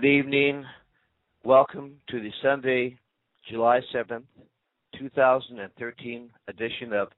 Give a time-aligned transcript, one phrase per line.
[0.00, 0.64] Good evening.
[1.42, 2.96] Welcome to the Sunday,
[3.50, 4.22] July 7th,
[4.96, 7.08] 2013 edition of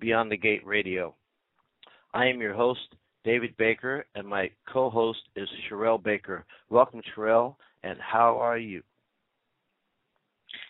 [0.00, 1.14] Beyond the Gate Radio.
[2.12, 6.44] I am your host, David Baker, and my co host is Sherelle Baker.
[6.68, 8.82] Welcome, Sherelle, and how are you?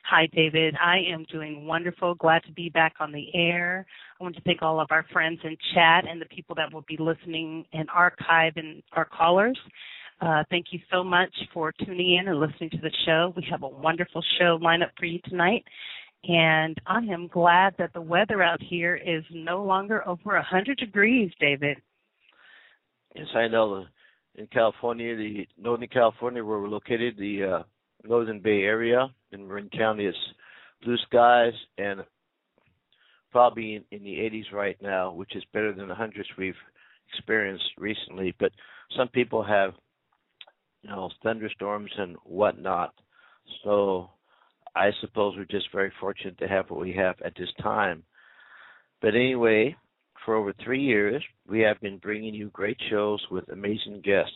[0.08, 0.77] Hi, David.
[0.80, 2.14] I am doing wonderful.
[2.14, 3.84] Glad to be back on the air.
[4.20, 6.84] I want to thank all of our friends in chat and the people that will
[6.86, 9.58] be listening and archive and our callers.
[10.20, 13.34] Uh, thank you so much for tuning in and listening to the show.
[13.36, 15.64] We have a wonderful show lineup for you tonight.
[16.25, 21.31] And I am glad that the weather out here is no longer over 100 degrees,
[21.39, 21.77] David.
[23.14, 23.84] Yes, I know.
[24.34, 27.62] In California, the Northern California, where we're located, the uh,
[28.05, 30.14] Northern Bay Area in Marin County, is
[30.83, 32.01] blue skies and
[33.30, 36.55] probably in, in the 80s right now, which is better than the hundreds we've
[37.12, 38.34] experienced recently.
[38.39, 38.53] But
[38.97, 39.75] some people have
[40.82, 42.94] you know, thunderstorms and whatnot.
[43.64, 44.10] So
[44.74, 48.02] I suppose we're just very fortunate to have what we have at this time.
[49.01, 49.77] But anyway,
[50.24, 54.33] for over three years, we have been bringing you great shows with amazing guests.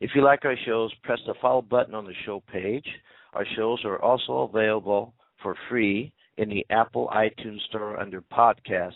[0.00, 2.86] If you like our shows, press the follow button on the show page.
[3.32, 8.92] Our shows are also available for free in the Apple iTunes Store under podcasts,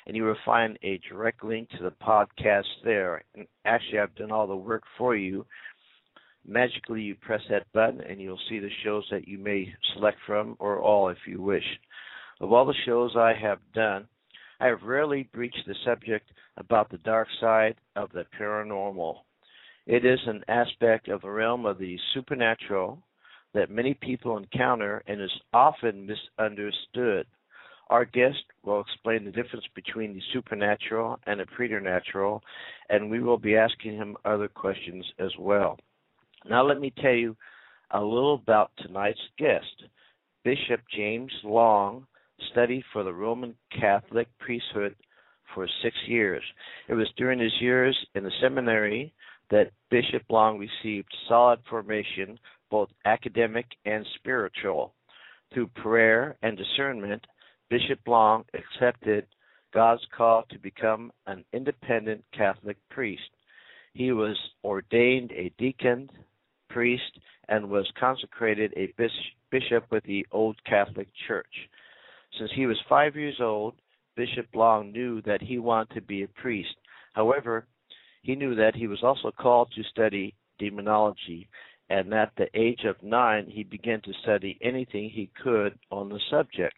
[0.07, 3.23] and you will find a direct link to the podcast there.
[3.35, 5.47] And actually, I've done all the work for you.
[6.47, 10.57] Magically, you press that button, and you'll see the shows that you may select from,
[10.59, 11.65] or all if you wish.
[12.41, 14.07] Of all the shows I have done,
[14.61, 19.17] I have rarely breached the subject about the dark side of the paranormal.
[19.87, 23.03] It is an aspect of the realm of the supernatural
[23.57, 27.27] that many people encounter and is often misunderstood.
[27.89, 32.43] Our guest will explain the difference between the supernatural and the preternatural,
[32.91, 35.79] and we will be asking him other questions as well.
[36.49, 37.35] Now, let me tell you
[37.93, 39.85] a little about tonight's guest.
[40.45, 42.07] Bishop James Long
[42.53, 44.95] studied for the Roman Catholic priesthood
[45.55, 46.43] for six years.
[46.89, 49.15] It was during his years in the seminary
[49.51, 52.39] that Bishop Long received solid formation
[52.71, 54.95] both academic and spiritual.
[55.53, 57.25] Through prayer and discernment,
[57.71, 59.27] Bishop Long accepted
[59.73, 63.31] God's call to become an independent Catholic priest.
[63.93, 66.11] He was ordained a deacon,
[66.69, 67.19] priest,
[67.49, 68.93] and was consecrated a
[69.51, 71.69] bishop with the Old Catholic Church.
[72.39, 73.75] Since he was five years old,
[74.17, 76.75] Bishop Long knew that he wanted to be a priest.
[77.15, 77.67] However,
[78.23, 81.49] he knew that he was also called to study demonology
[81.89, 86.21] and at the age of nine he began to study anything he could on the
[86.31, 86.77] subject.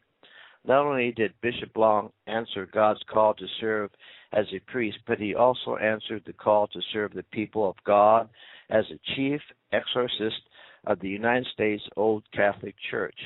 [0.65, 3.91] Not only did Bishop Long answer God's call to serve
[4.33, 8.29] as a priest, but he also answered the call to serve the people of God
[8.69, 9.41] as a chief
[9.73, 10.43] exorcist
[10.87, 13.19] of the United States Old Catholic Church.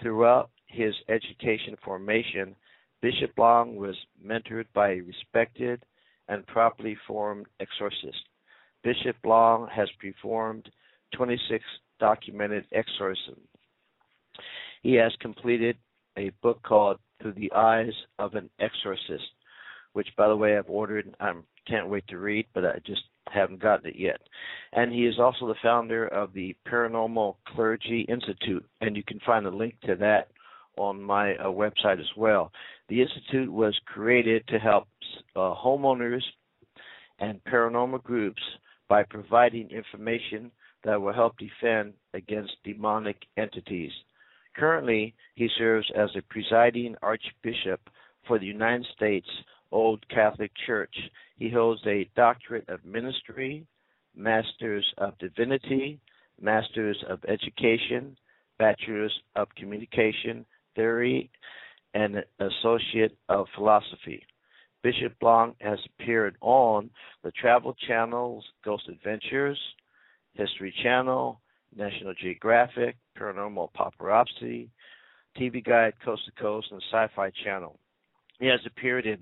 [0.00, 2.54] Throughout his education formation,
[3.00, 5.84] Bishop Long was mentored by a respected
[6.28, 8.28] and properly formed exorcist.
[8.82, 10.70] Bishop Long has performed
[11.12, 11.64] 26
[12.00, 13.46] documented exorcisms.
[14.82, 15.76] He has completed
[16.16, 19.30] a book called Through the Eyes of an Exorcist,
[19.92, 21.14] which, by the way, I've ordered.
[21.20, 21.32] I
[21.68, 24.20] can't wait to read, but I just haven't gotten it yet.
[24.72, 29.46] And he is also the founder of the Paranormal Clergy Institute, and you can find
[29.46, 30.28] a link to that
[30.76, 32.50] on my uh, website as well.
[32.88, 34.88] The institute was created to help
[35.36, 36.22] uh, homeowners
[37.20, 38.42] and paranormal groups
[38.88, 40.50] by providing information
[40.84, 43.92] that will help defend against demonic entities.
[44.56, 47.80] Currently, he serves as a presiding archbishop
[48.26, 49.28] for the United States
[49.70, 50.94] Old Catholic Church.
[51.38, 53.66] He holds a doctorate of ministry,
[54.14, 55.98] masters of divinity,
[56.40, 58.16] masters of education,
[58.58, 60.44] bachelors of communication
[60.74, 61.30] theory,
[61.94, 64.22] and associate of philosophy.
[64.82, 66.90] Bishop Long has appeared on
[67.22, 69.58] the Travel Channel's Ghost Adventures,
[70.34, 71.40] History Channel,
[71.76, 74.68] National Geographic, Paranormal Paparazzi,
[75.38, 77.78] TV Guide Coast to Coast, and Sci Fi Channel.
[78.38, 79.18] He has appeared in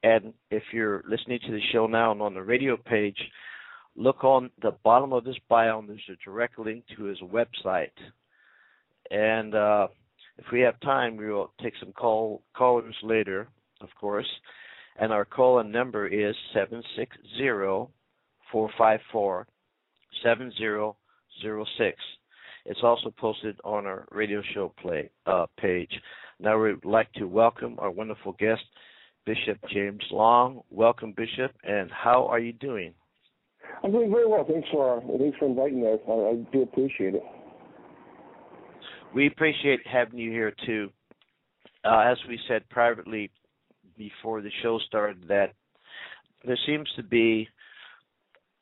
[0.04, 3.16] And if you're listening to the show now and on the radio page,
[3.96, 7.88] look on the bottom of this bio, and there's a direct link to his website.
[9.10, 9.88] And uh,
[10.36, 13.48] if we have time, we will take some call callers later,
[13.80, 14.28] of course.
[14.98, 17.88] And our call in number is seven six zero
[18.52, 19.46] four five four
[20.22, 20.96] seven zero
[21.40, 21.96] zero six.
[22.66, 25.92] It's also posted on our radio show play uh, page.
[26.38, 28.64] Now we'd like to welcome our wonderful guest,
[29.26, 30.60] Bishop James Long.
[30.70, 32.92] Welcome, Bishop, and how are you doing?
[33.82, 34.44] I'm doing very well.
[34.48, 36.00] Thanks for thanks for inviting us.
[36.08, 37.22] I, I do appreciate it.
[39.14, 40.90] We appreciate having you here too.
[41.84, 43.30] Uh, as we said privately
[43.96, 45.52] before the show started, that
[46.44, 47.48] there seems to be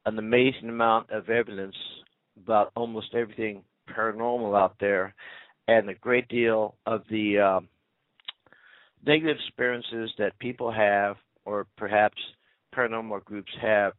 [0.07, 1.77] an amazing amount of evidence
[2.43, 3.63] about almost everything
[3.97, 5.15] paranormal out there,
[5.69, 7.69] and a great deal of the um,
[9.05, 12.17] negative experiences that people have, or perhaps
[12.75, 13.93] paranormal groups have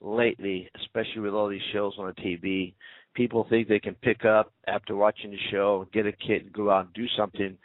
[0.00, 2.74] lately, especially with all these shows on the TV.
[3.14, 6.70] People think they can pick up after watching the show, get a kit, and go
[6.70, 7.56] out and do something,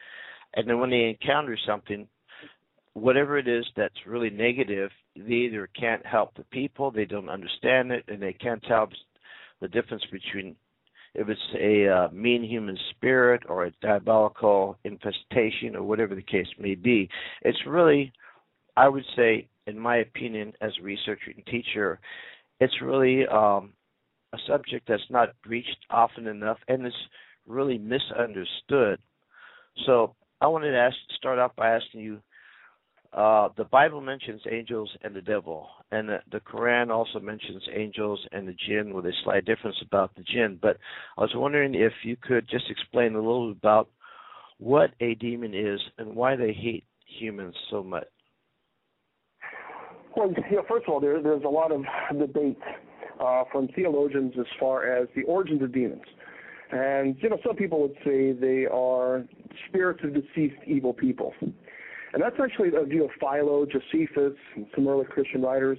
[0.55, 2.07] and then when they encounter something,
[2.93, 7.91] whatever it is that's really negative, they either can't help the people, they don't understand
[7.91, 8.89] it, and they can't tell
[9.61, 10.55] the difference between
[11.15, 16.47] if it's a uh, mean human spirit or a diabolical infestation or whatever the case
[16.59, 17.09] may be.
[17.41, 18.11] It's really,
[18.75, 21.99] I would say, in my opinion, as a researcher and teacher,
[22.59, 23.73] it's really um,
[24.33, 26.93] a subject that's not breached often enough and is
[27.47, 28.99] really misunderstood.
[29.85, 32.21] So I wanted to ask, start off by asking you
[33.15, 38.19] uh, the Bible mentions angels and the devil, and the, the, Quran also mentions angels
[38.33, 40.59] and the jinn with a slight difference about the jinn.
[40.61, 40.77] But
[41.17, 43.89] I was wondering if you could just explain a little about
[44.57, 46.83] what a demon is and why they hate
[47.19, 48.07] humans so much.
[50.17, 51.83] Well, you know, first of all, there, there's a lot of
[52.17, 52.59] debate
[53.21, 56.03] uh, from theologians as far as the origins of demons.
[56.71, 59.23] And, you know, some people would say they are
[59.69, 61.33] spirits of deceased evil people.
[62.15, 64.37] And that's actually a view of Philo, Josephus,
[64.73, 65.77] some early Christian writers.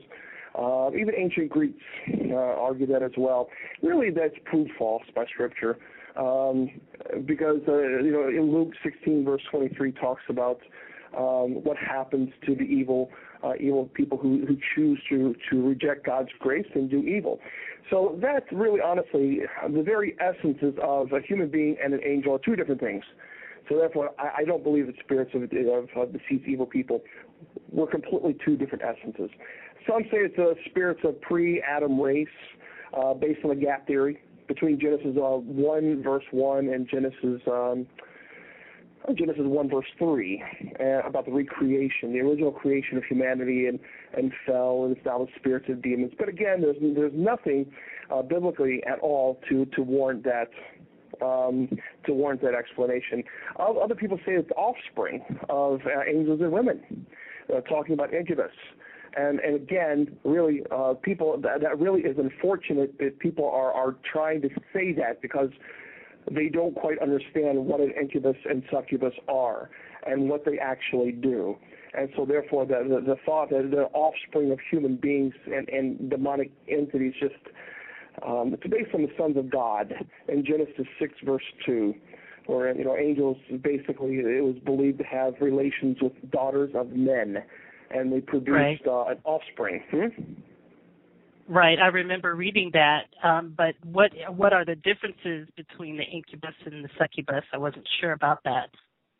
[0.54, 1.82] Uh, even ancient Greeks
[2.30, 3.48] uh, argue that as well.
[3.82, 5.78] Really, that's proved false by Scripture,
[6.14, 6.70] um,
[7.24, 10.60] because uh, you know in Luke 16 verse 23 talks about
[11.16, 13.10] um, what happens to the evil
[13.42, 17.40] uh, evil people who, who choose to to reject God's grace and do evil.
[17.90, 19.40] So that's really honestly
[19.72, 23.04] the very essences of a human being and an angel are two different things.
[23.68, 27.02] So therefore, I, I don't believe that spirits of, of, of deceased evil people
[27.70, 29.30] were completely two different essences.
[29.86, 32.28] Some say it's the spirits of pre-Adam race,
[32.96, 37.86] uh, based on the gap theory between Genesis uh, 1 verse 1 and Genesis um,
[39.14, 40.42] Genesis 1 verse 3
[40.80, 43.78] uh, about the recreation, the original creation of humanity and,
[44.16, 46.12] and fell and established spirits of demons.
[46.18, 47.70] But again, there's there's nothing
[48.10, 50.48] uh, biblically at all to to warrant that
[51.22, 51.68] um,
[52.04, 53.24] to warrant that explanation.
[53.58, 57.06] Other people say it's offspring of uh, angels and women,
[57.54, 58.52] uh, talking about incubus.
[59.16, 63.96] And, and again, really, uh, people that, that really is unfortunate that people are, are
[64.12, 65.48] trying to say that because
[66.30, 69.70] they don't quite understand what an incubus and succubus are
[70.06, 71.56] and what they actually do.
[71.94, 76.10] And so, therefore, the, the, the thought that they're offspring of human beings and, and
[76.10, 77.34] demonic entities just
[78.24, 79.92] um, it's based on the sons of God
[80.28, 81.94] in Genesis 6, verse 2,
[82.46, 87.42] where you know angels basically it was believed to have relations with daughters of men,
[87.90, 88.80] and they produced right.
[88.86, 89.82] uh, an offspring.
[89.90, 90.32] Hmm?
[91.48, 93.02] Right, I remember reading that.
[93.22, 97.44] Um, but what what are the differences between the incubus and the succubus?
[97.52, 98.70] I wasn't sure about that.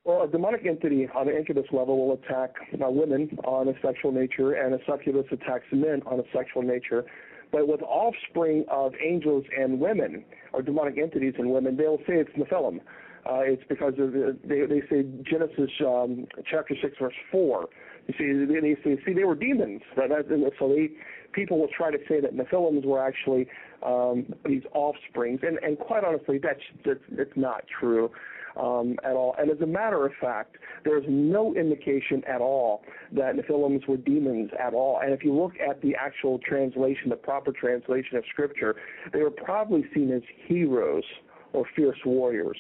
[0.05, 4.13] Well, a demonic entity on the incubus level will attack uh, women on a sexual
[4.13, 7.05] nature, and a succubus attacks men on a sexual nature
[7.53, 12.31] But with offspring of angels and women, or demonic entities and women, they'll say it's
[12.37, 12.81] Nephilim.
[13.29, 17.69] Uh, it's because of the, they they say Genesis um, chapter six verse four.
[18.07, 19.83] You see, they, they say see they were demons.
[19.97, 20.91] That, that, so they
[21.33, 23.49] people will try to say that Nephilims were actually
[23.85, 28.11] um, these offsprings, and and quite honestly, that's that's, that's not true
[28.57, 29.35] um, at all.
[29.39, 32.83] And as a matter of fact, there's no indication at all
[33.13, 35.01] that Nephilims were demons at all.
[35.03, 38.77] And if you look at the actual translation, the proper translation of Scripture,
[39.13, 41.05] they were probably seen as heroes
[41.53, 42.59] or fierce warriors.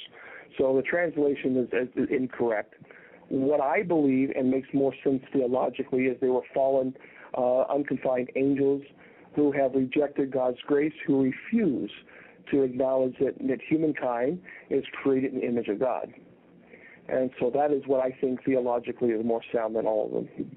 [0.59, 2.75] So the translation is, is incorrect.
[3.29, 6.95] What I believe and makes more sense theologically is they were fallen,
[7.37, 8.83] uh, unconfined angels
[9.35, 11.91] who have rejected God's grace, who refuse
[12.51, 16.13] to acknowledge that, that humankind is created in the image of God.
[17.09, 20.51] And so that is what I think theologically is more sound than all of them.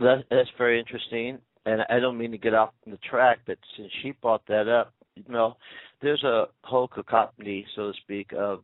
[0.00, 1.38] That, that's very interesting.
[1.66, 4.94] And I don't mean to get off the track, but since she brought that up,
[5.14, 5.56] you know,
[6.00, 8.60] there's a whole cacophony, so to speak, of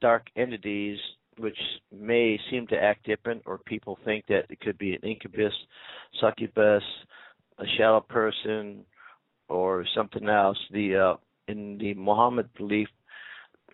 [0.00, 0.98] dark entities
[1.38, 1.58] which
[1.92, 5.52] may seem to act different, or people think that it could be an incubus,
[6.20, 6.82] succubus,
[7.58, 8.84] a shadow person,
[9.48, 10.58] or something else.
[10.70, 11.16] The uh,
[11.48, 12.88] in the Muhammad belief,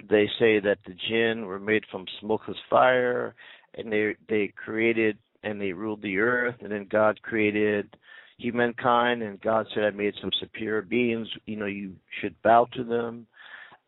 [0.09, 3.35] they say that the jinn were made from smokeless fire,
[3.75, 7.97] and they they created and they ruled the earth, and then God created
[8.39, 11.29] humankind, and God said, "I made some superior beings.
[11.47, 13.27] You know, you should bow to them."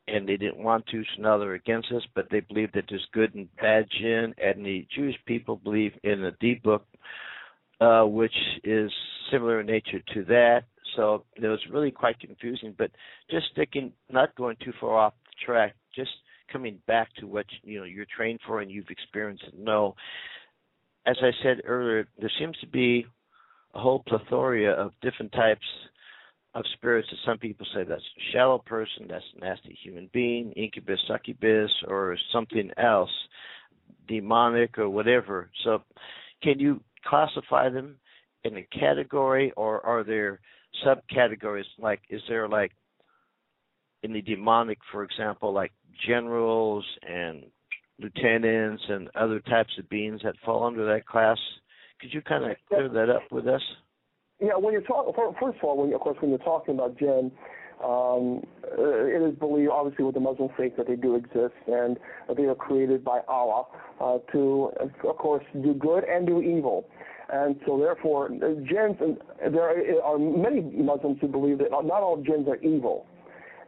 [0.09, 2.03] And they didn't want to, so now they're against us.
[2.15, 6.23] But they believe that there's good and bad jinn, and the Jewish people believe in
[6.23, 6.83] the dybbuk,
[7.81, 8.35] uh, which
[8.65, 8.91] is
[9.31, 10.65] similar in nature to that
[10.97, 12.75] so it was really quite confusing.
[12.77, 12.91] But
[13.31, 16.11] just sticking, not going too far off the track, just
[16.53, 19.95] coming back to what you know you're trained for and you've experienced and know.
[21.07, 23.07] As I said earlier, there seems to be
[23.75, 25.67] a whole plethora of different types
[26.55, 30.53] of spirits that some people say that's a shadow person, that's a nasty human being,
[30.53, 33.11] incubus, succubus, or something else,
[34.07, 35.51] demonic or whatever.
[35.65, 35.83] So,
[36.43, 37.97] can you classify them
[38.45, 40.41] in a category, or are there
[40.85, 42.73] subcategories like is there like
[44.03, 45.73] in the demonic for example like
[46.07, 47.45] generals and
[47.99, 51.39] lieutenants and other types of beings that fall under that class?
[52.01, 53.63] Could you kind of clear that up with us?
[54.41, 57.31] Yeah when you're talking first of all when of course when you're talking about jinn
[57.83, 58.43] um,
[58.79, 61.99] it is believed, obviously, with the Muslim faith that they do exist and
[62.37, 63.67] they are created by Allah
[64.01, 66.87] uh, to, of course, do good and do evil.
[67.33, 68.97] And so, therefore, jinns,
[69.41, 73.07] there are many Muslims who believe that not all jinns are evil.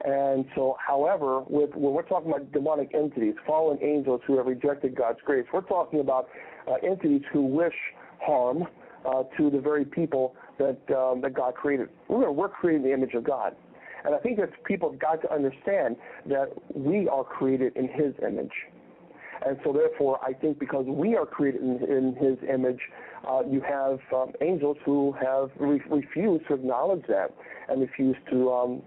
[0.05, 4.95] And so, however, with, when we're talking about demonic entities, fallen angels who have rejected
[4.95, 6.29] God's grace, we're talking about
[6.69, 7.73] uh, entities who wish
[8.21, 8.65] harm
[9.07, 11.89] uh, to the very people that um, that God created.
[12.09, 13.57] We're, we're created in the image of God.
[14.05, 18.13] And I think that people have got to understand that we are created in His
[18.27, 18.53] image.
[19.47, 22.81] And so, therefore, I think because we are created in, in His image,
[23.29, 27.35] uh, you have um, angels who have re- refused to acknowledge that
[27.69, 28.83] and refused to um,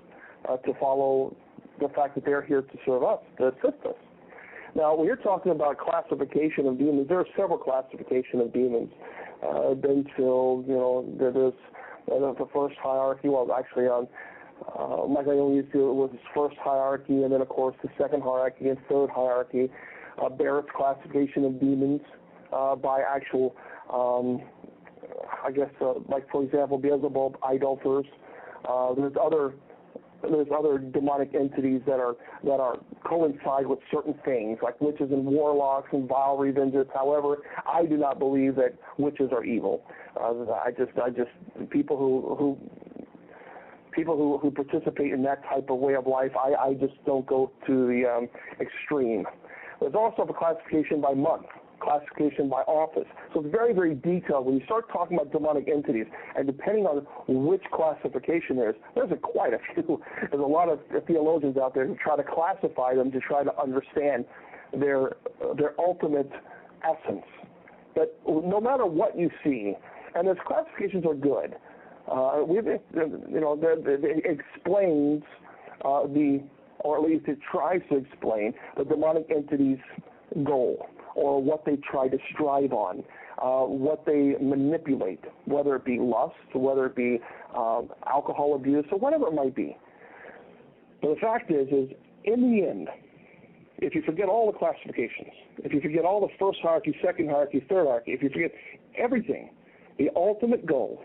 [0.48, 1.36] uh, to follow
[1.80, 3.96] the fact that they're here to serve us, to assist us.
[4.76, 8.90] Now, when you're talking about classification of demons, there are several classification of demons.
[9.44, 11.54] Uh, until you know, there's
[12.12, 13.30] uh, the first hierarchy.
[13.30, 14.08] Well, actually, um,
[14.68, 18.24] uh, Michael used to it was his first hierarchy, and then of course the second
[18.24, 19.70] hierarchy and third hierarchy.
[20.22, 22.02] Uh, Barrett's classification of demons
[22.52, 23.56] uh, by actual
[23.94, 24.42] um,
[25.44, 28.06] I guess, uh, like for example, Beelzebub, idolaters.
[28.68, 29.54] Uh, there's other
[30.24, 35.26] there's other demonic entities that are that are coincide with certain things, like witches and
[35.26, 36.88] warlocks and vile revengers.
[36.94, 39.84] However, I do not believe that witches are evil.
[40.20, 41.30] Uh, I just I just
[41.70, 42.58] people who who
[43.92, 47.26] people who who participate in that type of way of life, I I just don't
[47.26, 49.26] go to the um, extreme.
[49.80, 51.46] There's also a classification by month
[51.80, 53.08] classification by office.
[53.34, 54.46] So it's very, very detailed.
[54.46, 56.06] When you start talking about demonic entities,
[56.36, 60.02] and depending on which classification there is, there's a, quite a few.
[60.20, 63.62] There's a lot of theologians out there who try to classify them to try to
[63.62, 64.26] understand
[64.74, 65.16] their
[65.58, 66.32] their ultimate
[66.84, 67.26] essence.
[67.96, 69.74] But no matter what you see,
[70.16, 71.56] and those classifications are good.
[72.12, 75.24] Uh, we've, you know, it explains
[75.84, 76.42] uh, the,
[76.80, 79.80] or at least it tries to explain the demonic entity's
[80.44, 83.04] goal or what they try to strive on,
[83.42, 87.20] uh, what they manipulate, whether it be lust, whether it be
[87.56, 89.76] uh, alcohol abuse, or whatever it might be.
[91.02, 91.90] But the fact is, is
[92.24, 92.90] in the end,
[93.80, 97.66] if you forget all the classifications, if you forget all the first hierarchy, second hierarchy,
[97.68, 98.52] third hierarchy, if you forget
[98.98, 99.50] everything,
[99.98, 101.02] the ultimate goal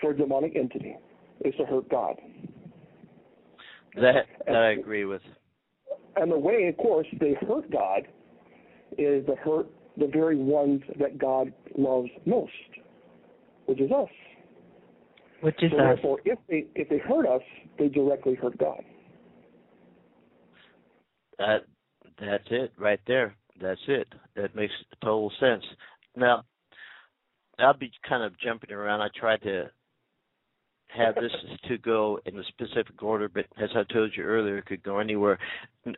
[0.00, 0.96] for a demonic entity
[1.44, 2.16] is to hurt God.
[3.96, 5.22] That that I agree with.
[6.16, 8.02] And the way, of course, they hurt God
[8.98, 12.52] is to hurt the very ones that God loves most,
[13.66, 14.08] which is us.
[15.40, 15.82] Which is so us.
[15.82, 17.42] Therefore, if they if they hurt us,
[17.78, 18.82] they directly hurt God.
[21.38, 21.64] That
[22.18, 23.34] that's it right there.
[23.60, 24.08] That's it.
[24.36, 24.72] That makes
[25.02, 25.64] total sense.
[26.16, 26.44] Now,
[27.58, 29.00] I'll be kind of jumping around.
[29.00, 29.70] I tried to
[30.96, 31.32] have this
[31.68, 34.98] to go in a specific order, but as I told you earlier, it could go
[34.98, 35.38] anywhere.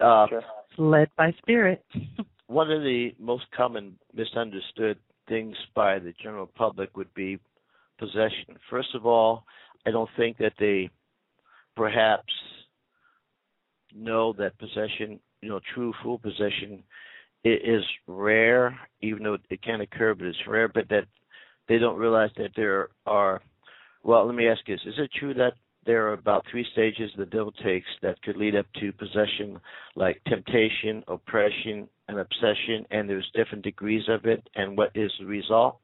[0.01, 0.43] Uh, Sure.
[0.77, 1.85] Led by spirit.
[2.47, 4.99] one of the most common misunderstood
[5.29, 7.39] things by the general public would be
[7.99, 8.57] possession.
[8.69, 9.45] First of all,
[9.87, 10.91] I don't think that they
[11.77, 12.33] perhaps
[13.95, 16.83] know that possession, you know, true full possession
[17.45, 20.69] i- is rare, even though it can occur, but it's rare.
[20.69, 21.07] But that
[21.69, 23.41] they don't realize that there are.
[24.05, 25.55] Well, let me ask you this: Is it true that
[25.87, 29.59] there are about three stages the devil takes that could lead up to possession,
[29.97, 35.27] like temptation, oppression, and obsession, and there's different degrees of it, and what is the
[35.27, 35.79] result?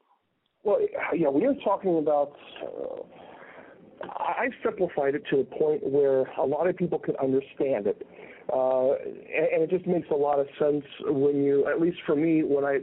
[0.63, 0.79] Well,
[1.17, 2.33] yeah, we are talking about.
[2.63, 3.03] Uh,
[4.03, 8.07] I've simplified it to the point where a lot of people can understand it,
[8.53, 12.17] uh, and, and it just makes a lot of sense when you, at least for
[12.17, 12.81] me, when I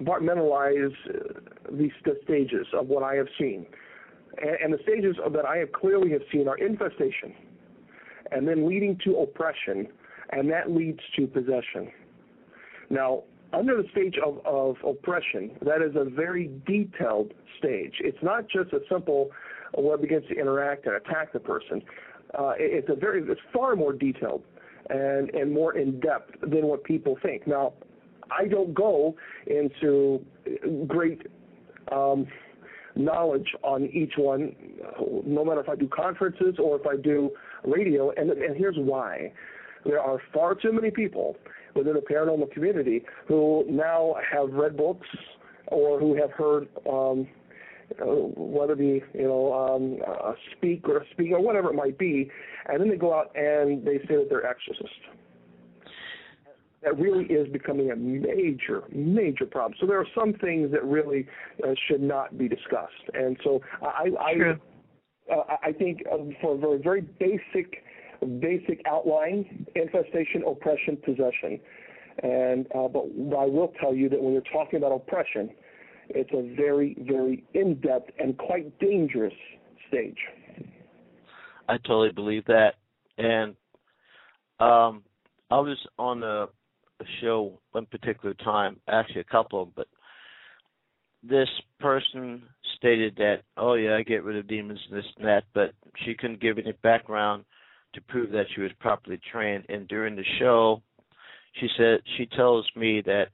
[0.00, 1.40] compartmentalize uh,
[1.72, 3.66] these the stages of what I have seen,
[4.38, 7.34] and, the stages that I have clearly have seen are infestation,
[8.30, 9.88] and then leading to oppression,
[10.30, 11.90] and that leads to possession.
[12.90, 17.94] Now, under the stage of, of oppression, that is a very detailed stage.
[18.00, 19.30] It's not just a simple
[19.76, 21.82] web begins to interact and attack the person.
[22.38, 24.42] Uh, it- it's a very, it's far more detailed
[24.88, 27.46] and, and more in depth than what people think.
[27.46, 27.72] Now,
[28.30, 30.24] I don't go into
[30.86, 31.26] great
[31.90, 32.26] um,
[33.04, 34.54] knowledge on each one,
[35.26, 37.30] no matter if I do conferences or if I do
[37.64, 39.32] radio, and, and here's why.
[39.84, 41.36] There are far too many people
[41.74, 45.06] within the paranormal community who now have read books
[45.68, 47.26] or who have heard um,
[48.00, 51.74] uh, whether it be you know um, a speak or a speak or whatever it
[51.74, 52.30] might be,
[52.66, 54.94] and then they go out and they say that they're exorcists.
[56.82, 59.74] That really is becoming a major, major problem.
[59.80, 61.26] So there are some things that really
[61.62, 64.60] uh, should not be discussed, and so I, I, True.
[65.30, 67.84] uh, I think uh, for a very, very basic,
[68.40, 71.60] basic outline: infestation, oppression, possession.
[72.22, 73.04] And uh, but
[73.36, 75.50] I will tell you that when you're talking about oppression,
[76.08, 79.34] it's a very, very in-depth and quite dangerous
[79.88, 80.18] stage.
[81.68, 82.76] I totally believe that.
[83.18, 83.54] And
[84.58, 85.02] um
[85.50, 86.46] I was on a,
[87.00, 89.88] a show one particular time, actually a couple, them, but
[91.22, 92.42] this person
[92.76, 95.72] stated that, oh yeah, I get rid of demons and this and that, but
[96.04, 97.44] she couldn't give any background
[97.94, 99.64] to prove that she was properly trained.
[99.68, 100.82] And during the show,
[101.54, 103.28] she said she tells me that,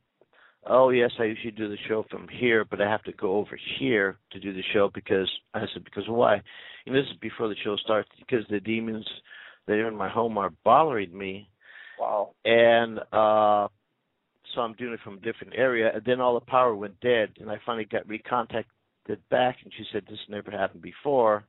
[0.66, 3.58] oh yes, I usually do the show from here, but I have to go over
[3.78, 6.40] here to do the show because I said because why?
[6.86, 9.06] And this is before the show starts because the demons
[9.66, 11.48] that are in my home are bothering me
[11.98, 12.30] Wow.
[12.44, 13.68] and uh
[14.54, 15.90] so I'm doing it from a different area.
[15.94, 18.64] And then all the power went dead and I finally got recontacted
[19.30, 21.44] back and she said this never happened before.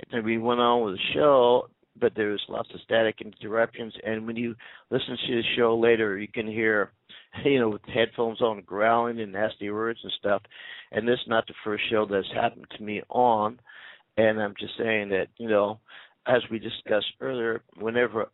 [0.00, 1.68] And then we went on with the show
[2.00, 3.92] but there was lots of static interruptions.
[4.02, 4.54] And when you
[4.90, 6.92] listen to the show later you can hear
[7.44, 10.42] you know with headphones on growling and nasty words and stuff.
[10.90, 13.60] And this is not the first show that's happened to me on.
[14.16, 15.78] And I'm just saying that you know
[16.26, 18.30] as we discussed earlier whenever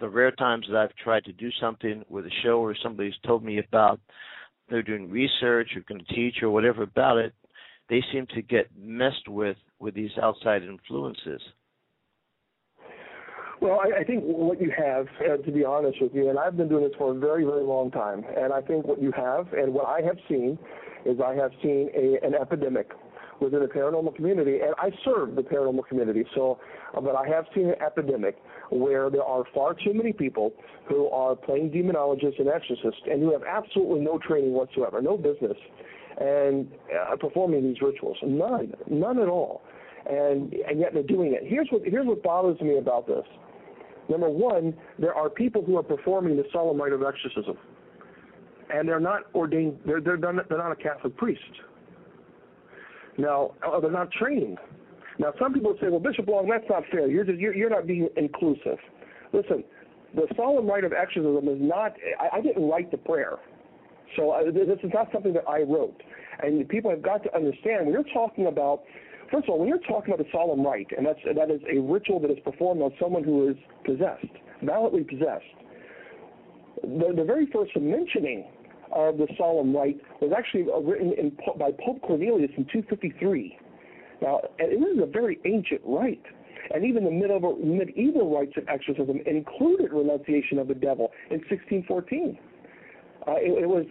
[0.00, 3.44] the rare times that I've tried to do something with a show or somebody's told
[3.44, 4.00] me about
[4.68, 7.34] they're doing research or going to teach or whatever about it,
[7.88, 11.40] they seem to get messed with with these outside influences.
[13.60, 16.56] Well, I, I think what you have, uh, to be honest with you, and I've
[16.56, 19.52] been doing this for a very, very long time, and I think what you have
[19.52, 20.58] and what I have seen
[21.06, 22.90] is I have seen a, an epidemic
[23.40, 26.58] within the paranormal community, and I serve the paranormal community, so,
[26.96, 28.36] uh, but I have seen an epidemic
[28.70, 30.52] where there are far too many people
[30.88, 35.56] who are playing demonologists and exorcists and who have absolutely no training whatsoever, no business,
[36.20, 38.16] and uh, performing these rituals.
[38.22, 39.62] None, none at all.
[40.06, 41.42] And and yet they're doing it.
[41.46, 43.24] Here's what here's what bothers me about this.
[44.10, 47.56] Number one, there are people who are performing the solemn rite of exorcism,
[48.70, 49.78] and they're not ordained.
[49.86, 51.40] They're they're not, they're not a Catholic priest.
[53.18, 54.58] Now, uh, they're not trained.
[55.18, 57.08] Now, some people say, "Well, Bishop Long, that's not fair.
[57.08, 58.78] You're just, you're, you're not being inclusive."
[59.32, 59.64] Listen,
[60.14, 61.94] the solemn rite of exorcism is not.
[62.20, 63.36] I, I didn't write the prayer,
[64.16, 66.00] so uh, this is not something that I wrote.
[66.42, 68.82] And people have got to understand when you're talking about
[69.30, 71.78] first of all, when you're talking about the solemn rite, and that's that is a
[71.80, 74.26] ritual that is performed on someone who is possessed,
[74.62, 75.44] validly possessed.
[76.82, 78.44] The, the very first mentioning
[78.94, 83.58] of the solemn rite was actually written in, by Pope Cornelius in 253.
[84.22, 86.22] Now, and is a very ancient rite.
[86.74, 92.38] And even the medieval, medieval rites of exorcism included renunciation of the devil in 1614.
[93.26, 93.86] Uh, it, it, was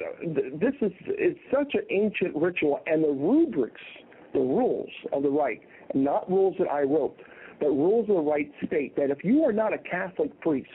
[0.60, 3.82] this is it's such an ancient ritual, and the rubrics,
[4.34, 5.62] the rules of the rite,
[5.96, 7.18] not rules that I wrote,
[7.60, 10.70] but rules of the rite state that if you are not a Catholic priest,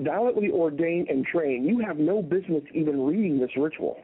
[0.00, 3.96] validly ordained and trained, you have no business even reading this ritual.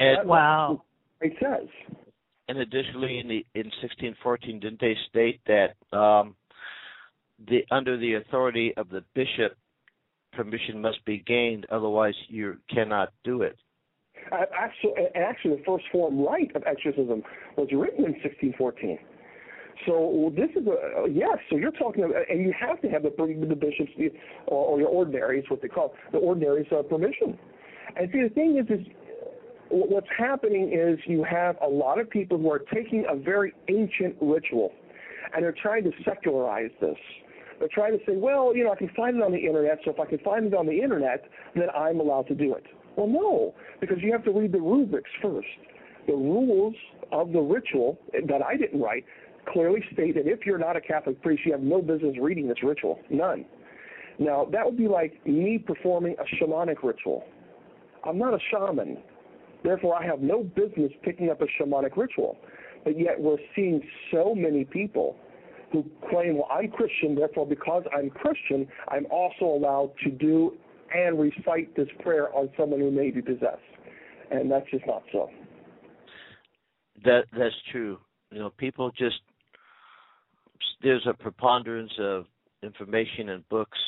[0.00, 0.82] And, wow.
[1.20, 1.68] It says.
[2.48, 6.34] And additionally, in the in 1614, didn't they state that um,
[7.48, 9.56] the under the authority of the bishop,
[10.32, 13.56] permission must be gained, otherwise you cannot do it.
[14.32, 17.22] Actually, actually, the first form rite of exorcism
[17.56, 18.98] was written in 1614.
[19.86, 21.38] So this is a yes.
[21.50, 23.90] So you're talking, about, and you have to have the the bishops
[24.46, 27.38] or, or your ordinaries, what they call the ordinaries' uh, permission.
[27.96, 28.86] And see, the thing is, is
[29.70, 34.16] what's happening is you have a lot of people who are taking a very ancient
[34.20, 34.72] ritual,
[35.34, 36.96] and they're trying to secularize this.
[37.58, 39.92] They're trying to say, well, you know, I can find it on the internet, so
[39.92, 42.64] if I can find it on the internet, then I'm allowed to do it.
[42.96, 45.46] Well, no, because you have to read the rubrics first.
[46.06, 46.74] The rules
[47.12, 49.04] of the ritual that I didn't write
[49.52, 52.62] clearly state that if you're not a Catholic priest, you have no business reading this
[52.62, 53.00] ritual.
[53.10, 53.44] None.
[54.18, 57.24] Now, that would be like me performing a shamanic ritual.
[58.04, 58.98] I'm not a shaman.
[59.62, 62.36] Therefore, I have no business picking up a shamanic ritual.
[62.84, 65.16] But yet, we're seeing so many people
[65.72, 70.52] who claim, well, I'm Christian, therefore, because I'm Christian, I'm also allowed to do
[70.94, 73.58] and recite this prayer on someone who may be possessed.
[74.30, 75.30] And that's just not so.
[77.04, 77.98] That that's true.
[78.30, 79.20] You know, people just
[80.84, 82.26] there's a preponderance of
[82.62, 83.78] information and books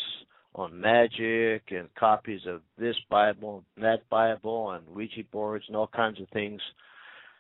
[0.54, 6.18] on magic and copies of this Bible, that Bible, and Ouija boards and all kinds
[6.20, 6.60] of things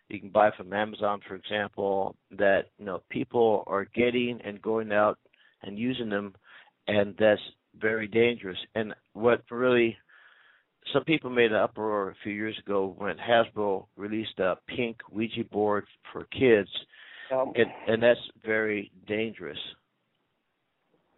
[0.08, 4.92] you can buy from Amazon, for example, that you know people are getting and going
[4.92, 5.18] out
[5.62, 6.34] and using them,
[6.86, 7.40] and that's
[7.80, 8.58] very dangerous.
[8.74, 9.96] And what really
[10.92, 15.44] some people made an uproar a few years ago when Hasbro released a pink Ouija
[15.50, 16.68] board for kids
[17.32, 19.58] um, and, and that's very dangerous.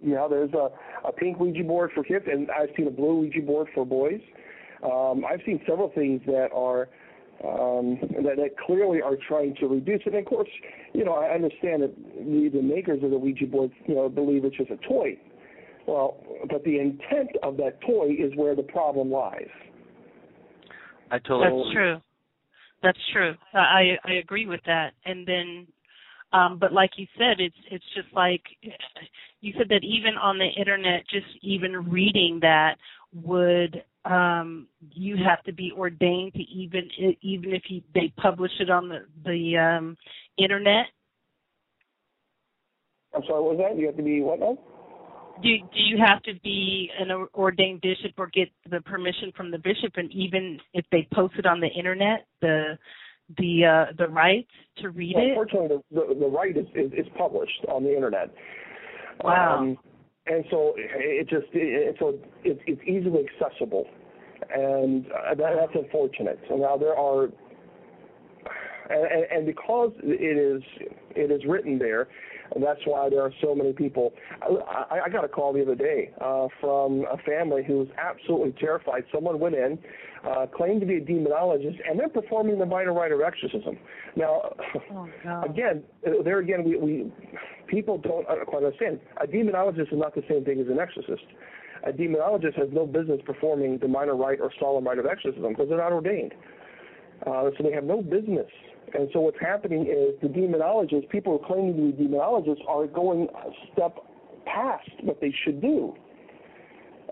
[0.01, 0.68] Yeah, there's a,
[1.07, 4.21] a pink Ouija board for kids, and I've seen a blue Ouija board for boys.
[4.85, 6.88] Um, I've seen several things that are
[7.44, 10.14] um, that, that clearly are trying to reduce it.
[10.14, 10.49] And of course,
[10.92, 14.44] you know, I understand that the, the makers of the Ouija board, you know, believe
[14.44, 15.16] it's just a toy.
[15.87, 19.49] Well, but the intent of that toy is where the problem lies.
[21.11, 21.44] I totally.
[21.44, 21.97] That's true.
[22.83, 23.35] That's true.
[23.55, 24.92] I I agree with that.
[25.05, 25.66] And then
[26.32, 28.42] um, but like you said, it's it's just like
[29.40, 32.76] you said that even on the internet, just even reading that
[33.14, 36.88] would um, you have to be ordained to even
[37.22, 39.96] even if you, they publish it on the the um,
[40.36, 40.86] internet.
[43.14, 43.78] I'm sorry, what was that?
[43.78, 44.58] You have to be what now?
[45.42, 49.58] Do do you have to be an ordained bishop or get the permission from the
[49.58, 49.92] bishop?
[49.96, 52.76] And even if they post it on the internet, the
[53.36, 55.28] the uh, the rights to read well, it?
[55.28, 58.32] Unfortunately, the, the, the rite is, is, is published on the internet.
[59.22, 59.58] Wow.
[59.58, 59.78] Um,
[60.26, 63.86] and so it just it, so it, it's easily accessible,
[64.54, 66.38] and uh, that, that's unfortunate.
[66.48, 67.24] So now there are,
[68.90, 70.62] and, and because it is
[71.16, 72.08] it is written there,
[72.54, 74.12] and that's why there are so many people.
[74.42, 78.52] I, I got a call the other day uh, from a family who was absolutely
[78.60, 79.04] terrified.
[79.12, 79.78] Someone went in,
[80.26, 83.78] uh, claimed to be a demonologist, and they're performing the minor rite of exorcism.
[84.16, 84.54] Now,
[84.92, 85.09] oh,
[85.44, 85.83] again,
[86.24, 87.12] there again, we, we
[87.66, 89.00] people don't quite understand.
[89.20, 91.26] A demonologist is not the same thing as an exorcist.
[91.87, 95.68] A demonologist has no business performing the minor rite or solemn rite of exorcism because
[95.68, 96.35] they're not ordained.
[97.26, 98.46] Uh, so they have no business
[98.94, 103.28] and so what's happening is the demonologists, people who claim to be demonologists, are going
[103.35, 103.98] a step
[104.46, 105.94] past what they should do.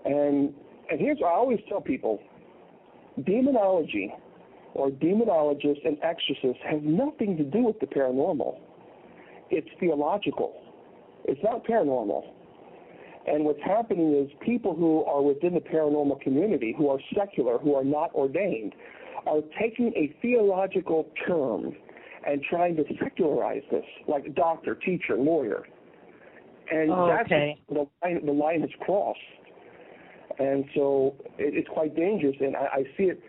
[0.05, 0.53] And
[0.89, 2.19] and here's what I always tell people:
[3.25, 4.13] demonology
[4.73, 8.59] or demonologists and exorcists have nothing to do with the paranormal.
[9.49, 10.53] It's theological.
[11.25, 12.23] It's not paranormal.
[13.27, 17.75] And what's happening is people who are within the paranormal community, who are secular, who
[17.75, 18.73] are not ordained,
[19.25, 21.75] are taking a theological term
[22.25, 25.63] and trying to secularize this, like doctor, teacher, lawyer.
[26.71, 27.59] And oh, that's okay.
[27.69, 29.19] the line, the line has crossed.
[30.39, 32.35] And so it, it's quite dangerous.
[32.39, 33.21] And I, I see it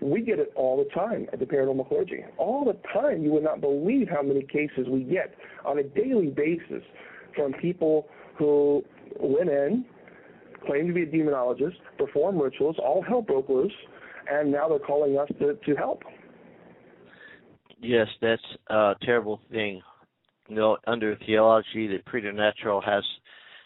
[0.00, 2.24] We get it all the time at the Paranormal Clergy.
[2.36, 3.22] All the time.
[3.22, 6.82] You would not believe how many cases we get on a daily basis
[7.34, 8.82] from people who
[9.18, 9.84] went in,
[10.66, 13.72] claimed to be a demonologist, performed rituals, all hell broke loose,
[14.30, 16.02] and now they're calling us to, to help.
[17.80, 19.82] Yes, that's a terrible thing.
[20.48, 23.04] You know, under theology, the preternatural has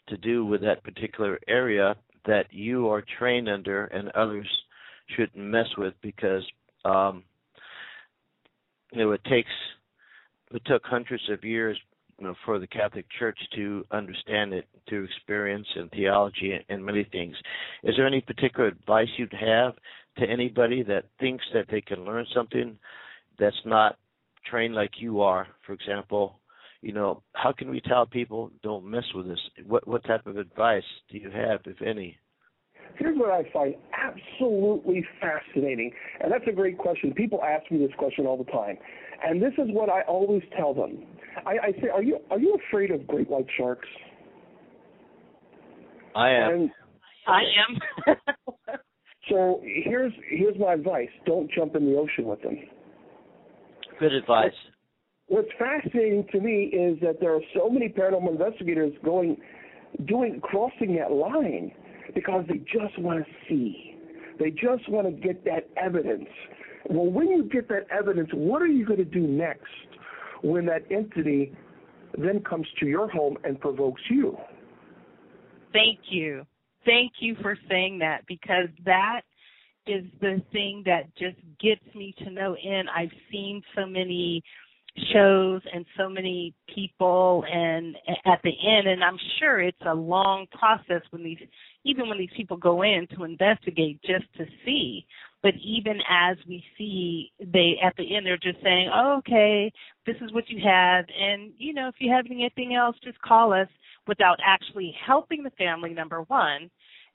[0.08, 1.94] to do with that particular area
[2.28, 4.46] that you are trained under and others
[5.16, 6.44] shouldn't mess with because
[6.84, 7.24] um
[8.92, 9.50] you know it takes
[10.52, 11.76] it took hundreds of years
[12.18, 17.04] you know, for the Catholic Church to understand it through experience and theology and, many
[17.04, 17.36] things.
[17.84, 19.74] Is there any particular advice you'd have
[20.18, 22.76] to anybody that thinks that they can learn something
[23.38, 23.96] that's not
[24.50, 26.40] trained like you are, for example?
[26.80, 29.40] You know, how can we tell people don't mess with this?
[29.66, 32.16] What what type of advice do you have, if any?
[32.96, 37.12] Here's what I find absolutely fascinating, and that's a great question.
[37.14, 38.76] People ask me this question all the time,
[39.24, 41.04] and this is what I always tell them.
[41.44, 43.88] I, I say, "Are you are you afraid of great white sharks?"
[46.14, 46.52] I am.
[46.52, 46.70] And,
[47.26, 47.40] I
[48.06, 48.16] am.
[49.28, 52.56] so here's here's my advice: don't jump in the ocean with them.
[53.98, 54.52] Good advice.
[55.28, 59.36] What's fascinating to me is that there are so many paranormal investigators going,
[60.06, 61.72] doing crossing that line
[62.14, 63.94] because they just want to see.
[64.38, 66.28] They just want to get that evidence.
[66.88, 69.66] Well, when you get that evidence, what are you going to do next
[70.42, 71.54] when that entity
[72.16, 74.36] then comes to your home and provokes you?
[75.74, 76.46] Thank you.
[76.86, 79.22] Thank you for saying that because that
[79.86, 82.88] is the thing that just gets me to no end.
[82.94, 84.42] I've seen so many
[85.12, 90.46] shows and so many people and at the end and I'm sure it's a long
[90.58, 91.38] process when these
[91.84, 95.06] even when these people go in to investigate just to see.
[95.42, 99.72] But even as we see they at the end they're just saying oh, okay
[100.06, 103.52] this is what you have and you know if you have anything else just call
[103.52, 103.68] us
[104.06, 106.70] without actually helping the family number one.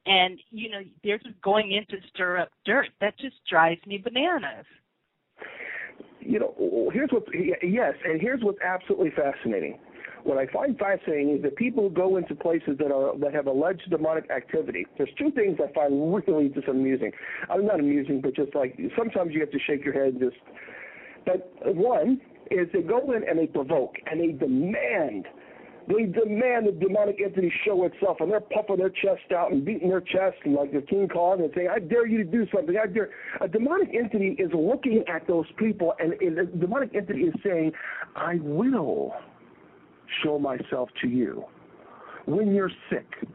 [0.06, 2.90] And you know they're just going in to stir up dirt.
[3.00, 4.66] That just drives me bananas
[6.26, 9.80] you know, here's what, yes, and here's what's absolutely fascinating.
[10.24, 13.90] What I find fascinating is that people go into places that are that have alleged
[13.90, 14.88] demonic activity.
[14.98, 17.12] There's two things I find really just amusing.
[17.50, 20.14] I'm not amusing, but just like sometimes you have to shake your head.
[20.14, 20.38] And Just,
[21.26, 25.26] but one is they go in and they provoke and they demand
[25.88, 29.90] they demand the demonic entity show itself, and they're puffing their chest out and beating
[29.90, 32.88] their chest like the King Kong and saying, "I dare you to do something." I
[32.88, 33.10] dare.
[33.42, 37.74] A demonic entity is looking at those people, and, and the demonic entity is saying,
[38.16, 39.14] "I will
[40.24, 41.46] show myself to you
[42.26, 43.28] when you're sick,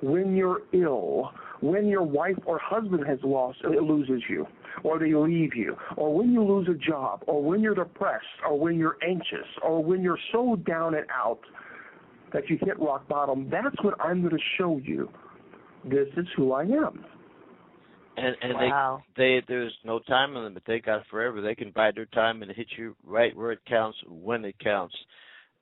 [0.00, 4.46] when you're ill." When your wife or husband has lost, uh, loses you,
[4.82, 8.58] or they leave you, or when you lose a job, or when you're depressed, or
[8.58, 11.40] when you're anxious, or when you're so down and out,
[12.34, 15.08] that you hit rock bottom, that's what I'm going to show you.
[15.84, 17.04] This is who I am.
[18.16, 19.02] And and wow.
[19.16, 20.62] they they there's no time limit.
[20.66, 21.40] They got forever.
[21.40, 24.94] They can bide their time and hit you right where it counts when it counts.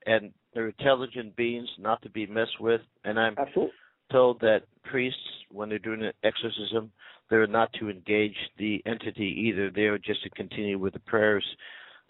[0.04, 2.80] And they're intelligent beings, not to be messed with.
[3.04, 3.72] And I'm Absolutely.
[4.10, 5.18] told that priests,
[5.50, 6.90] when they're doing an exorcism,
[7.30, 9.70] they're not to engage the entity either.
[9.70, 11.44] They are just to continue with the prayers.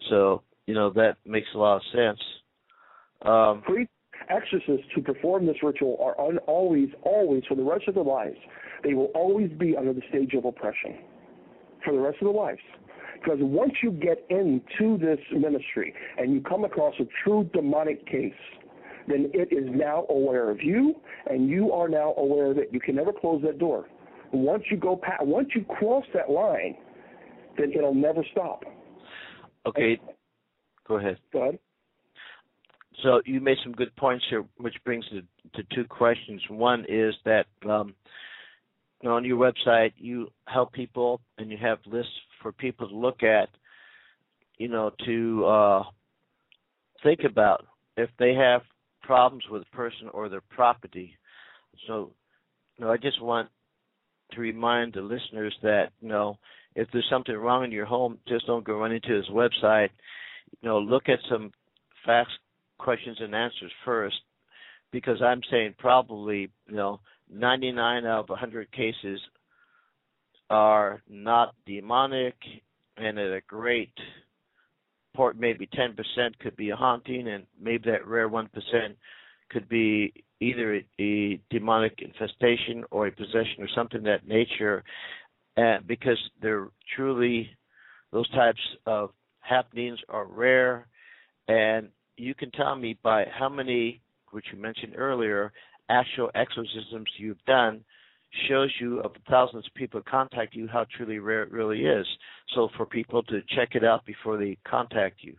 [0.09, 2.19] So you know that makes a lot of sense.
[3.21, 3.93] Um, priests
[4.29, 8.37] exorcists who perform this ritual are un- always, always, for the rest of their lives,
[8.83, 10.99] they will always be under the stage of oppression
[11.83, 12.61] for the rest of their lives.
[13.15, 18.33] Because once you get into this ministry and you come across a true demonic case,
[19.07, 20.95] then it is now aware of you,
[21.29, 23.87] and you are now aware that you can never close that door.
[24.31, 26.75] Once you go past, once you cross that line,
[27.57, 28.63] then it'll never stop.
[29.65, 29.99] Okay,
[30.87, 31.17] go ahead.
[31.31, 31.59] Go ahead.
[33.03, 35.21] So you made some good points here, which brings to,
[35.61, 36.41] to two questions.
[36.49, 37.93] One is that um,
[39.05, 42.11] on your website you help people and you have lists
[42.41, 43.49] for people to look at,
[44.57, 45.83] you know, to uh,
[47.03, 47.65] think about
[47.97, 48.61] if they have
[49.01, 51.13] problems with a person or their property.
[51.87, 52.11] So,
[52.77, 53.49] you know, I just want
[54.31, 56.37] to remind the listeners that you know
[56.75, 59.89] if there's something wrong in your home, just don't go running to his website.
[60.61, 61.51] You know, look at some
[62.05, 62.31] facts
[62.77, 64.15] questions and answers first
[64.91, 66.99] because I'm saying probably, you know,
[67.31, 69.19] 99 out of 100 cases
[70.49, 72.35] are not demonic
[72.97, 73.93] and at a great
[75.15, 75.95] part maybe 10%
[76.39, 78.47] could be a haunting and maybe that rare 1%
[79.49, 84.83] could be either a, a demonic infestation or a possession or something that nature
[85.55, 87.49] and because they're truly
[88.11, 89.09] those types of
[89.39, 90.87] happenings are rare,
[91.47, 95.51] and you can tell me by how many, which you mentioned earlier,
[95.89, 97.83] actual exorcisms you've done
[98.49, 102.05] shows you of the thousands of people contact you how truly rare it really is.
[102.55, 105.35] So for people to check it out before they contact you.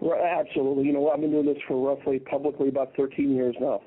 [0.00, 0.84] Well, absolutely.
[0.84, 3.80] You know, I've been doing this for roughly publicly about 13 years now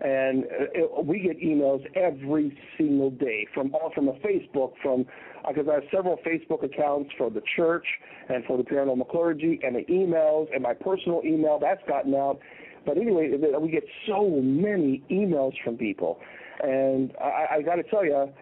[0.00, 5.04] and uh, it, we get emails every single day from all from a Facebook from
[5.48, 7.84] because I have several Facebook accounts for the church
[8.28, 12.38] and for the paranormal clergy and the emails and my personal email that's gotten out.
[12.86, 16.18] But anyway, we get so many emails from people,
[16.62, 18.32] and I, I got to tell you,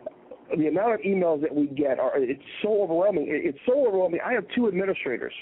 [0.56, 3.26] the amount of emails that we get are it's so overwhelming.
[3.28, 4.20] It's so overwhelming.
[4.24, 5.34] I have two administrators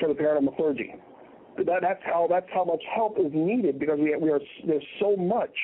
[0.00, 0.94] for the paranormal clergy
[1.56, 5.16] that, that's how that's how much help is needed because we we are there's so
[5.16, 5.54] much.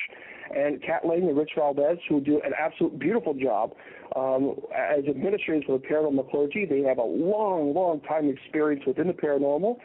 [0.54, 3.72] And Kat Lang and Rich Valdez, who do an absolute beautiful job
[4.16, 9.06] um, as administrators for the paranormal clergy, they have a long, long time experience within
[9.06, 9.76] the paranormal.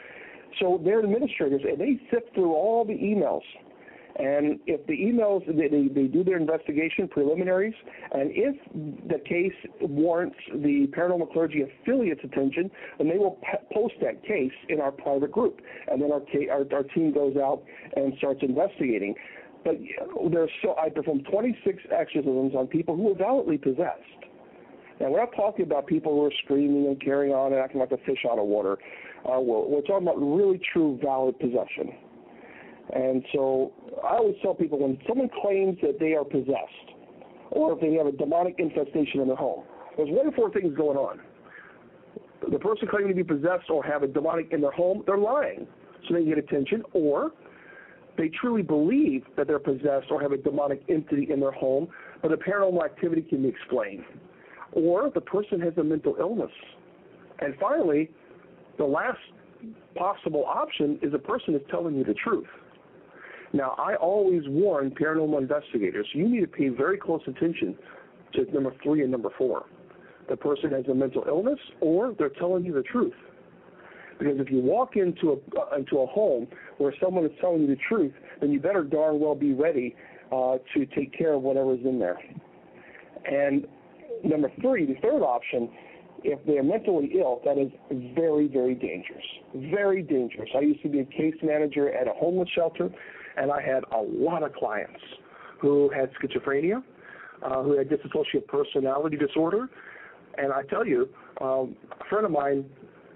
[0.60, 3.44] So they're administrators, and they sift through all the emails
[4.18, 7.74] and if the emails, they, they, do their investigation preliminaries,
[8.14, 8.56] and if
[9.10, 13.38] the case warrants the paranormal clergy affiliate's attention, then they will
[13.74, 15.60] post that case in our private group.
[15.90, 17.64] And then our, our, our team goes out
[17.98, 19.16] and starts investigating.
[19.66, 19.76] But
[20.32, 24.00] there's so I performed 26 exorcisms on people who were validly possessed.
[25.02, 27.92] And we're not talking about people who are screaming and carrying on and acting like
[27.92, 28.78] a fish out of water.
[29.26, 31.92] Uh, we're, we're talking about really true valid possession.
[32.94, 33.72] And so
[34.04, 36.94] I always tell people when someone claims that they are possessed
[37.52, 39.64] or if they have a demonic infestation in their home,
[39.98, 41.20] there's one of four things going on.
[42.52, 45.68] The person claiming to be possessed or have a demonic in their home, they're lying
[46.08, 47.32] so they can get attention, or
[48.18, 51.88] they truly believe that they're possessed or have a demonic entity in their home,
[52.22, 54.04] but the paranormal activity can be explained.
[54.74, 56.52] Or the person has a mental illness.
[57.40, 58.12] And finally,
[58.78, 59.18] the last
[59.96, 62.48] possible option is a person is telling you the truth.
[63.56, 67.78] Now, I always warn paranormal investigators, you need to pay very close attention
[68.34, 69.64] to number three and number four.
[70.28, 73.14] The person has a mental illness or they're telling you the truth.
[74.20, 76.48] Because if you walk into a uh, into a home
[76.80, 79.96] where someone is telling you the truth, then you better darn well be ready
[80.34, 82.18] uh, to take care of whatever's in there.
[83.26, 83.68] And
[84.24, 85.70] number three, the third option,
[86.24, 87.72] if they're mentally ill, that is
[88.16, 89.26] very, very dangerous.
[89.54, 90.50] Very dangerous.
[90.56, 92.90] I used to be a case manager at a homeless shelter
[93.38, 95.00] and I had a lot of clients
[95.60, 96.84] who had schizophrenia,
[97.44, 99.70] uh, who had dissociative personality disorder,
[100.38, 101.10] and I tell you,
[101.42, 102.66] um, a friend of mine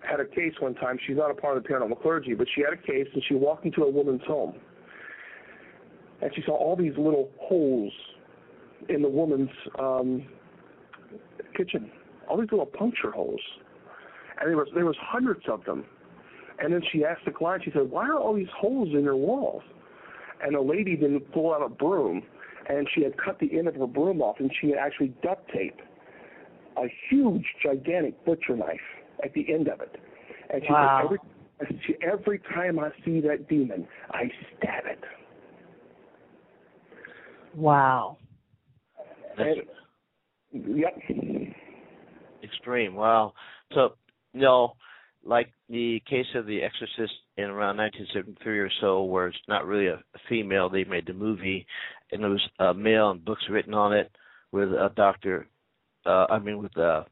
[0.02, 0.98] had a case one time.
[1.06, 3.36] She's not a part of the paranormal clergy, but she had a case, and she
[3.36, 4.56] walked into a woman's home,
[6.22, 7.92] and she saw all these little holes
[8.88, 10.26] in the woman's um,
[11.56, 11.92] kitchen,
[12.28, 13.42] all these little puncture holes,
[14.40, 15.86] and there was there was hundreds of them.
[16.62, 19.16] And then she asked the client, she said, "Why are all these holes in your
[19.16, 19.64] walls?"
[20.44, 22.24] And a lady didn't pull out a broom,
[22.70, 25.50] and she had cut the end of her broom off, and she had actually duct
[25.52, 25.82] taped
[26.78, 28.80] a huge, gigantic butcher knife
[29.24, 29.96] at the end of it.
[30.52, 31.10] And she wow.
[31.10, 31.20] said,
[31.60, 35.04] every, she, every time I see that demon, I stab it.
[37.56, 38.18] Wow.
[39.38, 39.60] That's
[40.54, 40.98] and, yep.
[42.44, 42.96] Extreme.
[42.96, 43.34] Wow.
[43.74, 43.96] So,
[44.34, 44.74] you know,
[45.30, 49.88] like the case of The Exorcist in around 1973 or so, where it's not really
[49.88, 50.70] a, female.
[50.70, 51.66] They made the movie,
[52.12, 54.12] and there was a male and books written on it
[54.52, 55.48] with a doctor.
[56.06, 57.04] Uh, I mean, with uh,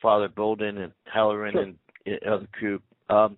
[0.00, 1.62] Father Bowdern and Halloran sure.
[1.62, 2.80] and, and other crew.
[3.10, 3.36] Um,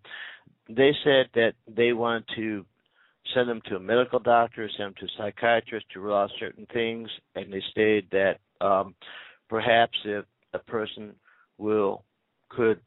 [0.68, 2.64] they said that they wanted to
[3.34, 6.66] send them to a medical doctor, send them to a psychiatrist to rule out certain
[6.72, 8.94] things, and they stated that um,
[9.48, 11.12] perhaps if a person
[11.58, 12.04] will
[12.48, 12.80] could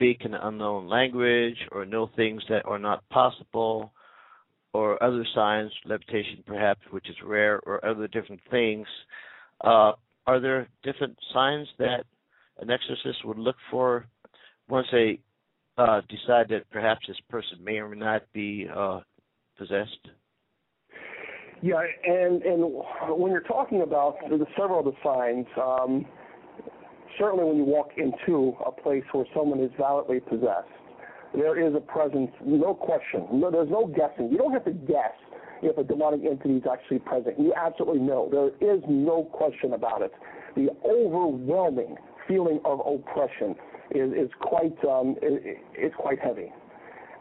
[0.00, 3.92] speak an unknown language or know things that are not possible
[4.72, 8.86] or other signs, levitation perhaps, which is rare, or other different things.
[9.62, 9.92] Uh,
[10.26, 12.04] are there different signs that
[12.60, 14.06] an exorcist would look for
[14.70, 15.18] once they
[15.76, 19.00] uh, decide that perhaps this person may or may not be uh,
[19.58, 20.08] possessed?
[21.62, 26.06] Yeah, and and when you're talking about the several of the signs, um,
[27.18, 30.68] certainly when you walk into a place where someone is validly possessed,
[31.34, 33.26] there is a presence, no question.
[33.32, 34.30] No, there's no guessing.
[34.30, 35.14] You don't have to guess
[35.62, 37.38] if a demonic entity is actually present.
[37.38, 38.28] You absolutely know.
[38.30, 40.12] There is no question about it.
[40.56, 41.96] The overwhelming
[42.26, 43.54] feeling of oppression
[43.90, 46.52] is, is quite um, is quite heavy.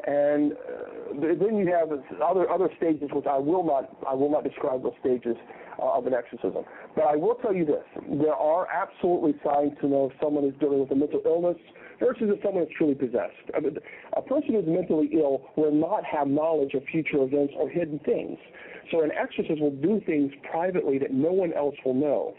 [0.10, 4.44] And uh, then you have other other stages, which I will not I will not
[4.44, 5.36] describe those stages
[5.78, 6.66] uh, of an exorcism.
[6.96, 10.54] But I will tell you this: there are absolutely signs to know if someone is
[10.60, 11.58] dealing with a mental illness
[12.00, 13.54] versus if someone is truly possessed.
[13.56, 13.78] I mean,
[14.18, 18.40] a person who's mentally ill will not have knowledge of future events or hidden things.
[18.90, 22.34] So an exorcist will do things privately that no one else will know.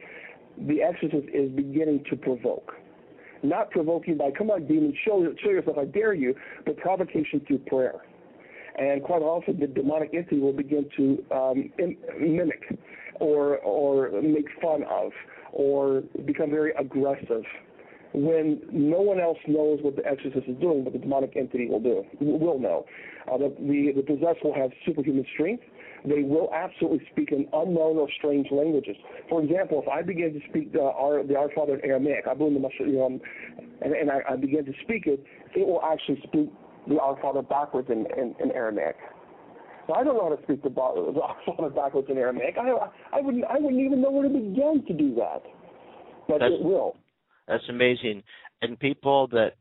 [0.66, 2.74] The exorcist is beginning to provoke.
[3.42, 6.34] Not provoking by, come on, demon, show, show yourself, I dare you,
[6.66, 8.00] but provocation through prayer.
[8.78, 11.72] And quite often, the demonic entity will begin to um,
[12.18, 12.78] mimic
[13.14, 15.12] or, or make fun of
[15.52, 17.44] or become very aggressive
[18.12, 21.80] when no one else knows what the exorcist is doing, but the demonic entity will
[21.80, 22.84] do, will know.
[23.30, 25.62] Uh, the, the, the possessed will have superhuman strength.
[26.04, 28.96] They will absolutely speak in unknown or strange languages.
[29.28, 32.34] For example, if I begin to speak the Our, the Our Father in Aramaic, I
[32.34, 33.20] believe the you know, um,
[33.82, 35.22] and, and I, I begin to speak it,
[35.54, 36.50] it will actually speak
[36.88, 38.96] the Our Father backwards in, in, in Aramaic.
[39.86, 42.56] So I don't know how to speak the, the Our Father backwards in Aramaic.
[42.58, 42.70] I,
[43.16, 45.42] I wouldn't I wouldn't even know where to begin to do that,
[46.28, 46.96] but That's, it will.
[47.46, 48.22] That's amazing.
[48.62, 49.54] And people that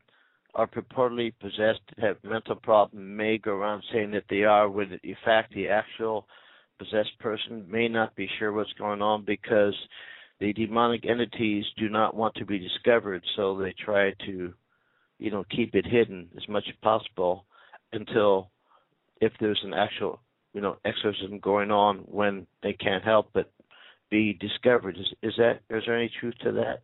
[0.54, 5.16] are purportedly possessed have mental problems may go around saying that they are when in
[5.24, 6.26] fact the actual
[6.78, 9.74] possessed person may not be sure what's going on because
[10.40, 14.52] the demonic entities do not want to be discovered so they try to
[15.18, 17.44] you know keep it hidden as much as possible
[17.92, 18.50] until
[19.20, 20.20] if there's an actual
[20.52, 23.50] you know exorcism going on when they can't help but
[24.10, 24.96] be discovered.
[24.98, 26.82] Is is that is there any truth to that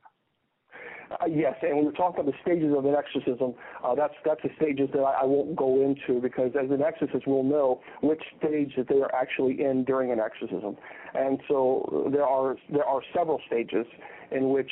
[1.11, 3.55] uh, yes, and when we're talking about the stages of an exorcism,
[3.85, 7.27] uh, that's that's the stages that I, I won't go into because as an exorcist,
[7.27, 10.77] we'll know which stage that they are actually in during an exorcism,
[11.15, 13.87] and so there are there are several stages
[14.33, 14.71] in which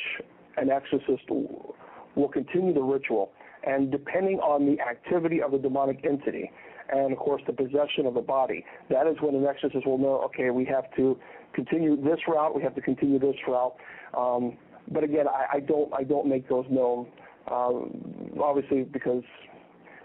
[0.57, 3.31] an exorcist will continue the ritual,
[3.65, 6.51] and depending on the activity of the demonic entity,
[6.93, 10.21] and of course the possession of the body, that is when an exorcist will know,
[10.25, 11.17] okay, we have to
[11.53, 13.75] continue this route, we have to continue this route.
[14.15, 14.57] Um,
[14.91, 17.07] but again, I, I don't I don't make those known,
[17.51, 19.23] um, obviously because,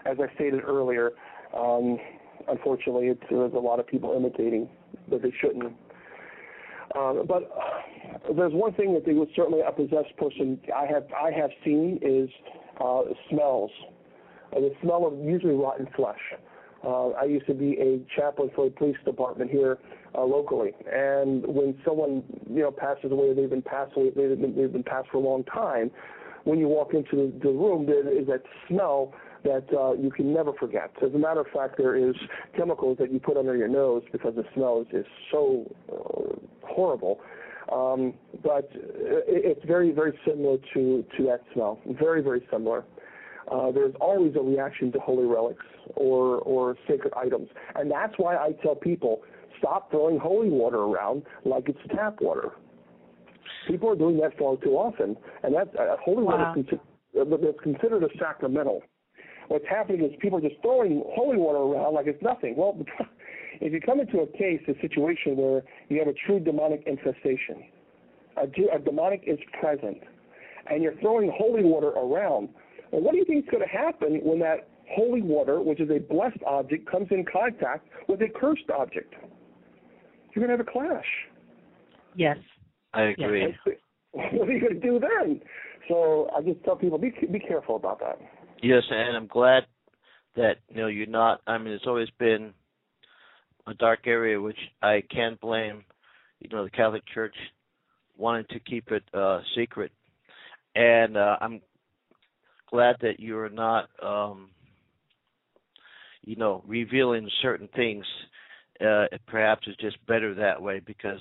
[0.05, 1.11] as I stated earlier,
[1.57, 1.97] um,
[2.47, 4.69] unfortunately, it's, there's a lot of people imitating
[5.09, 5.73] that they shouldn't.
[6.95, 7.49] Uh, but
[8.35, 11.99] there's one thing that they would certainly a possessed person I have I have seen
[12.01, 12.29] is
[12.79, 13.71] uh, smells,
[14.55, 16.19] uh, the smell of usually rotten flesh.
[16.83, 19.77] Uh, I used to be a chaplain for a police department here
[20.15, 24.55] uh, locally, and when someone you know passes away, they've been passed away, they've been,
[24.55, 25.91] they've been passed for a long time.
[26.43, 29.13] When you walk into the, the room, there is that smell
[29.43, 30.91] that uh, you can never forget.
[31.05, 32.15] As a matter of fact, there is
[32.55, 36.35] chemicals that you put under your nose because the smell is, is so uh,
[36.67, 37.19] horrible.
[37.71, 38.13] Um,
[38.43, 41.79] but it, it's very, very similar to, to that smell.
[41.99, 42.83] Very, very similar.
[43.51, 47.49] Uh, there's always a reaction to holy relics or, or sacred items.
[47.75, 49.21] And that's why I tell people
[49.59, 52.51] stop throwing holy water around like it's tap water.
[53.67, 56.37] People are doing that far too often, and that uh, holy wow.
[56.37, 58.81] water is considered, uh, considered a sacramental.
[59.49, 62.55] What's happening is people are just throwing holy water around like it's nothing.
[62.55, 62.77] Well,
[63.61, 67.65] if you come into a case, a situation where you have a true demonic infestation,
[68.37, 69.97] a, a demonic is present,
[70.69, 72.49] and you're throwing holy water around,
[72.91, 75.89] well, what do you think is going to happen when that holy water, which is
[75.89, 79.13] a blessed object, comes in contact with a cursed object?
[80.33, 81.05] You're going to have a clash.
[82.15, 82.37] Yes.
[82.93, 83.55] I agree.
[83.65, 83.75] Yes.
[84.13, 85.39] What are you going to do then?
[85.87, 88.19] So I just tell people be be careful about that.
[88.61, 89.63] Yes, and I'm glad
[90.35, 91.39] that you know you're not.
[91.47, 92.53] I mean, it's always been
[93.67, 95.85] a dark area, which I can't blame.
[96.39, 97.35] You know, the Catholic Church
[98.17, 99.93] wanted to keep it uh secret,
[100.75, 101.61] and uh, I'm
[102.71, 104.49] glad that you're not, um
[106.23, 108.05] you know, revealing certain things.
[108.79, 111.19] Uh, perhaps it's just better that way because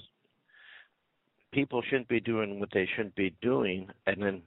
[1.53, 4.43] people shouldn't be doing what they shouldn't be doing and then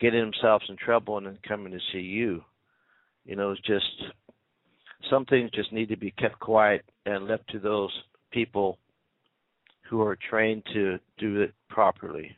[0.00, 2.42] getting themselves in trouble and then coming to see you.
[3.24, 3.84] You know, it's just
[5.10, 7.90] some things just need to be kept quiet and left to those
[8.30, 8.78] people
[9.88, 12.36] who are trained to do it properly.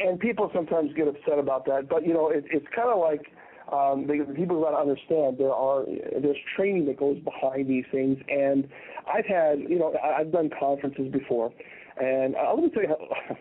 [0.00, 3.32] And people sometimes get upset about that, but you know, it, it's kind of like
[3.72, 5.84] um, the people got to understand there are
[6.20, 8.68] there's training that goes behind these things, and
[9.12, 11.52] I've had you know I've done conferences before,
[12.00, 13.36] and uh, let me tell you, how,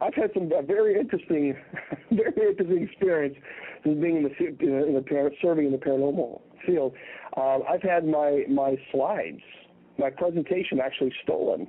[0.06, 1.56] I've had some very interesting,
[2.10, 3.36] very interesting experience
[3.84, 6.94] in being in the in the serving in the paranormal field.
[7.36, 9.42] Uh, I've had my my slides,
[9.98, 11.68] my presentation actually stolen,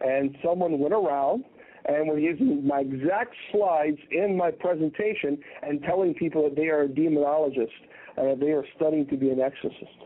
[0.00, 1.44] and someone went around
[1.86, 6.82] and we're using my exact slides in my presentation and telling people that they are
[6.82, 7.68] a demonologist
[8.16, 10.00] and that they are studying to be an exorcist.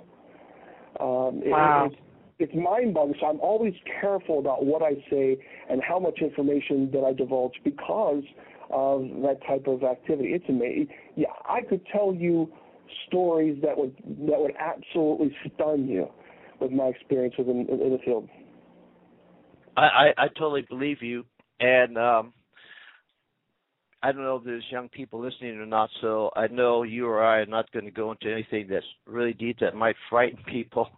[1.01, 1.87] Um, wow.
[1.87, 2.01] It, it's,
[2.39, 3.17] it's mind-boggling.
[3.21, 5.37] So I'm always careful about what I say
[5.71, 8.25] and how much information that I divulge because
[8.71, 10.31] of that type of activity.
[10.31, 10.89] It's amazing.
[11.17, 12.53] Yeah, I could tell you
[13.07, 13.95] stories that would
[14.29, 16.09] that would absolutely stun you
[16.61, 18.29] with my experience within in the field.
[19.77, 21.25] I, I, I totally believe you,
[21.61, 22.33] and um,
[24.05, 25.89] I don't know if there's young people listening or not.
[26.03, 29.33] So I know you or I are not going to go into anything that's really
[29.33, 30.91] deep that might frighten people.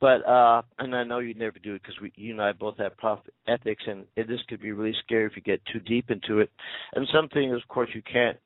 [0.00, 2.96] But uh, and I know you never do it because you and I both have
[2.96, 6.50] profit ethics, and this could be really scary if you get too deep into it.
[6.94, 8.38] And some things, of course, you can't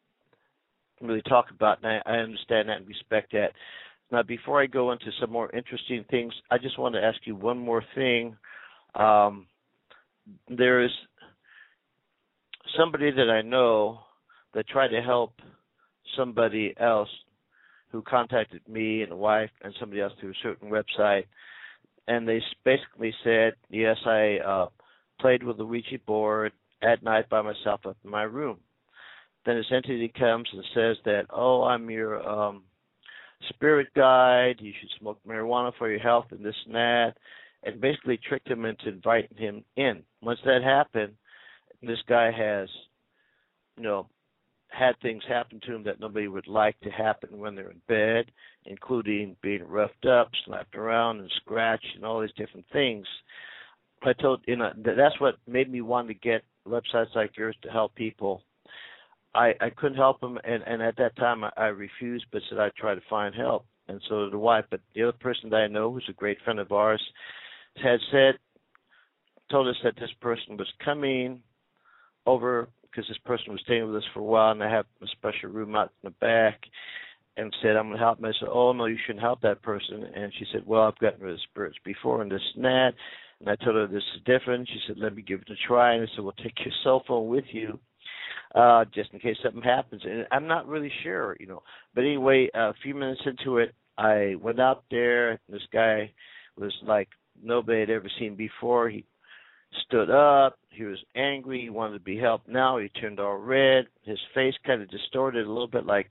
[1.00, 1.78] really talk about.
[1.84, 3.52] And I, I understand that and respect that.
[4.10, 7.36] Now, before I go into some more interesting things, I just want to ask you
[7.36, 8.36] one more thing.
[8.96, 9.46] Um,
[10.48, 10.90] there is
[12.76, 14.00] somebody that I know
[14.54, 15.32] that tried to help
[16.16, 17.08] somebody else
[17.90, 21.24] who contacted me and a wife and somebody else through a certain website,
[22.08, 24.68] and they basically said, "Yes, I uh,
[25.20, 26.52] played with the Ouija board
[26.82, 28.58] at night by myself up in my room."
[29.44, 32.62] Then this entity comes and says that, "Oh, I'm your um,
[33.50, 34.56] spirit guide.
[34.60, 37.14] You should smoke marijuana for your health and this and that,"
[37.62, 40.02] and basically tricked him into inviting him in.
[40.22, 41.14] Once that happened,
[41.82, 42.68] this guy has,
[43.76, 44.06] you know,
[44.68, 48.32] had things happen to him that nobody would like to happen when they're in bed,
[48.64, 53.06] including being roughed up, slapped around, and scratched, and all these different things.
[54.04, 57.70] I told you know that's what made me want to get websites like yours to
[57.70, 58.42] help people.
[59.34, 62.58] I I couldn't help them, and and at that time I, I refused, but said
[62.58, 64.64] I'd try to find help, and so did the wife.
[64.70, 67.02] But the other person that I know, who's a great friend of ours,
[67.76, 68.34] had said,
[69.50, 71.42] told us that this person was coming
[72.26, 75.06] over because this person was staying with us for a while, and I have a
[75.08, 76.60] special room out in the back,
[77.36, 79.62] and said, "I'm going to help him." I said, "Oh no, you shouldn't help that
[79.62, 82.92] person." And she said, "Well, I've gotten rid of spirits before, and this and that."
[83.40, 84.68] And I told her this is different.
[84.68, 87.02] She said, "Let me give it a try." And I said, "Well, take your cell
[87.06, 87.78] phone with you."
[88.54, 91.62] Uh, just in case something happens, and I'm not really sure, you know.
[91.94, 95.40] But anyway, a few minutes into it, I went out there.
[95.48, 96.12] This guy
[96.56, 97.08] was like
[97.42, 98.90] nobody had ever seen before.
[98.90, 99.06] He
[99.86, 100.58] stood up.
[100.70, 101.62] He was angry.
[101.62, 102.48] He wanted to be helped.
[102.48, 103.86] Now he turned all red.
[104.04, 105.86] His face kind of distorted a little bit.
[105.86, 106.10] Like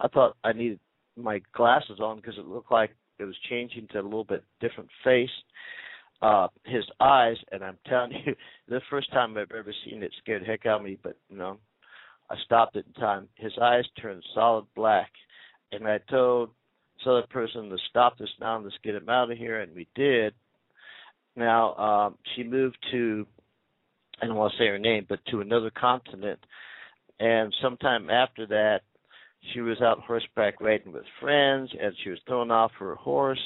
[0.00, 0.80] I thought I needed
[1.16, 4.90] my glasses on because it looked like it was changing to a little bit different
[5.04, 5.30] face.
[6.20, 8.34] Uh, his eyes, and I'm telling you,
[8.68, 10.98] the first time I've ever seen it scared the heck out of me.
[11.02, 11.58] But you know,
[12.30, 13.28] I stopped it in time.
[13.34, 15.10] His eyes turned solid black,
[15.72, 16.50] and I told
[16.96, 18.58] this other person to stop this now.
[18.58, 20.34] Let's get him out of here, and we did
[21.36, 23.26] now, um, she moved to,
[24.20, 26.40] I don't want to say her name, but to another continent.
[27.20, 28.80] And sometime after that,
[29.52, 33.42] she was out horseback riding with friends, and she was thrown off her horse.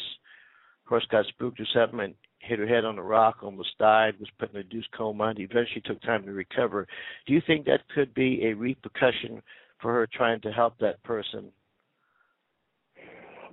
[0.87, 4.28] Horse got spooked or something and hit her head on a rock, almost died, was
[4.39, 6.87] put in a induced coma, and eventually took time to recover.
[7.26, 9.43] Do you think that could be a repercussion
[9.80, 11.51] for her trying to help that person?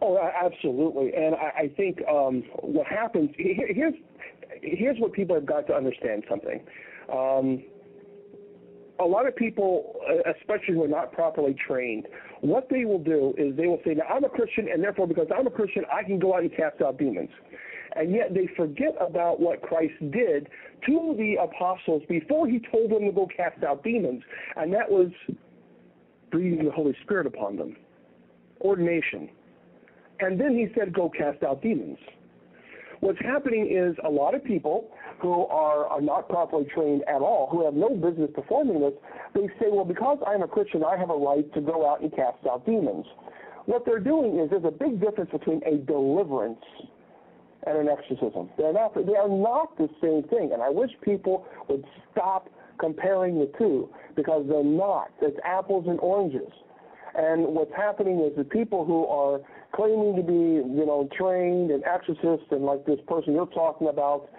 [0.05, 1.13] Oh, absolutely.
[1.15, 3.93] And I, I think um, what happens here's
[4.61, 6.61] here's what people have got to understand something.
[7.11, 7.63] Um,
[8.99, 9.95] a lot of people,
[10.39, 12.07] especially who are not properly trained,
[12.41, 15.27] what they will do is they will say, "Now I'm a Christian, and therefore, because
[15.33, 17.29] I'm a Christian, I can go out and cast out demons."
[17.95, 20.49] And yet they forget about what Christ did
[20.85, 24.21] to the apostles before he told them to go cast out demons,
[24.57, 25.11] and that was
[26.29, 27.77] breathing the Holy Spirit upon them,
[28.59, 29.29] ordination.
[30.27, 31.97] And then he said, "Go cast out demons."
[33.03, 37.49] What's happening is a lot of people who are, are not properly trained at all,
[37.51, 38.93] who have no business performing this,
[39.33, 42.09] they say, well, because I'm a Christian, I have a right to go out and
[42.15, 43.05] cast out demons.
[43.65, 46.63] What they're doing is there's a big difference between a deliverance
[47.67, 48.49] and an exorcism.
[48.57, 52.49] They're not, they are not the same thing, and I wish people would stop
[52.79, 55.11] comparing the two because they're not.
[55.21, 56.51] It's apples and oranges.
[57.15, 59.41] And what's happening is the people who are
[59.75, 64.29] claiming to be, you know, trained and exorcists and like this person you're talking about,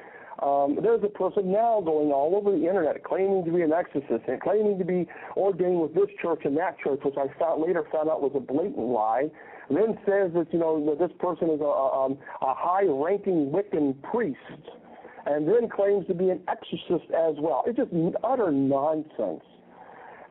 [0.43, 4.25] um, there's a person now going all over the internet claiming to be an exorcist
[4.27, 5.07] and claiming to be
[5.37, 8.41] ordained with this church and that church, which I found, later found out was a
[8.41, 9.31] blatant lie.
[9.71, 14.01] Then says that you know that this person is a, a, um, a high-ranking Wiccan
[14.03, 14.39] priest,
[15.25, 17.65] and then claims to be an exorcist as well.
[17.67, 17.91] It's just
[18.23, 19.43] utter nonsense.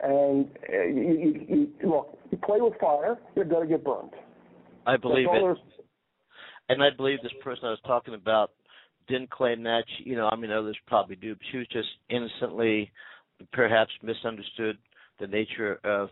[0.01, 4.12] And uh, you, you, you, look, you play with fire, you're going to get burned.
[4.86, 5.57] I believe it.
[6.69, 8.51] And I believe this person I was talking about
[9.07, 9.84] didn't claim that.
[9.97, 11.36] She, you know, I mean, others probably do.
[11.36, 12.91] But she was just innocently,
[13.51, 14.77] perhaps misunderstood
[15.19, 16.09] the nature of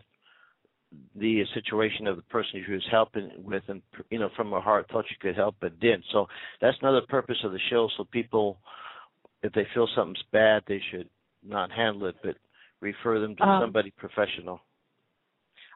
[1.16, 4.86] the situation of the person she was helping with, and you know, from her heart,
[4.90, 6.04] thought she could help, but didn't.
[6.12, 6.26] So
[6.60, 7.88] that's another purpose of the show.
[7.96, 8.58] So people,
[9.42, 11.08] if they feel something's bad, they should
[11.46, 12.36] not handle it, but
[12.80, 14.60] refer them to um, somebody professional.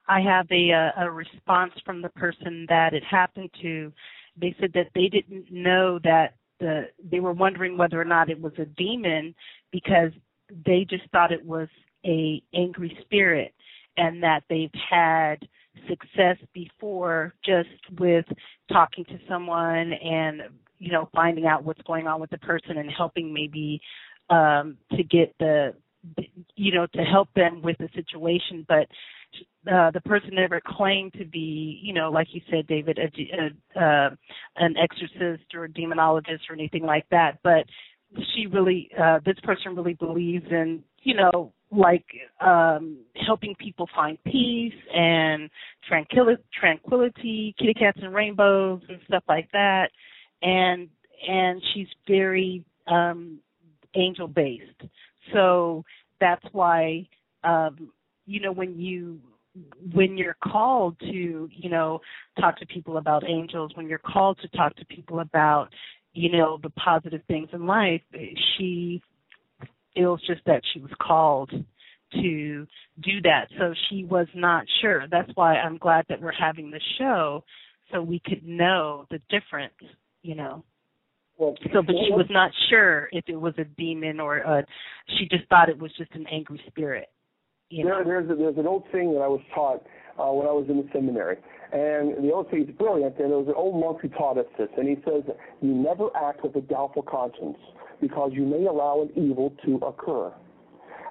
[0.08, 3.92] I have a, a response from the person that it happened to.
[4.40, 8.40] They said that they didn't know that the they were wondering whether or not it
[8.40, 9.34] was a demon
[9.72, 10.10] because
[10.64, 11.68] they just thought it was
[12.04, 13.52] a angry spirit
[13.96, 15.36] and that they've had
[15.88, 18.24] success before just with
[18.72, 20.42] talking to someone and
[20.78, 23.80] you know finding out what's going on with the person and helping maybe
[24.30, 25.74] um to get the
[26.54, 28.86] you know to help them with the situation but
[29.70, 33.84] uh, the person never claimed to be, you know, like you said, David, a, a,
[33.84, 34.10] uh,
[34.56, 37.38] an exorcist or a demonologist or anything like that.
[37.42, 37.64] But
[38.34, 42.06] she really, uh, this person really believes in, you know, like
[42.40, 45.50] um helping people find peace and
[45.88, 49.88] tranquility tranquility kitty cats and rainbows and stuff like that
[50.42, 50.88] and
[51.28, 53.40] and she's very um
[53.96, 54.80] angel based
[55.32, 55.84] so
[56.20, 57.04] that's why
[57.42, 57.90] um
[58.26, 59.18] you know when you
[59.94, 62.00] when you're called to you know
[62.38, 65.68] talk to people about angels when you're called to talk to people about
[66.12, 68.02] you know the positive things in life
[68.56, 69.00] she
[69.94, 71.50] feels just that she was called
[72.12, 72.66] to
[73.02, 73.46] do that.
[73.58, 75.06] So she was not sure.
[75.10, 77.44] That's why i'm glad that we're having the show
[77.92, 79.74] so we could know the difference
[80.22, 80.64] you know.
[81.38, 84.64] Well, so but she was not sure if it was a demon or a
[85.18, 87.08] she just thought it was just an angry spirit
[87.70, 89.82] you there, there's a, there's an old thing that I was taught
[90.18, 91.36] uh, when I was in the seminary,
[91.72, 93.18] and the old thing is brilliant.
[93.18, 95.24] And there was an old monk who taught us this, and he says,
[95.60, 97.58] "You never act with a doubtful conscience,
[98.00, 100.32] because you may allow an evil to occur."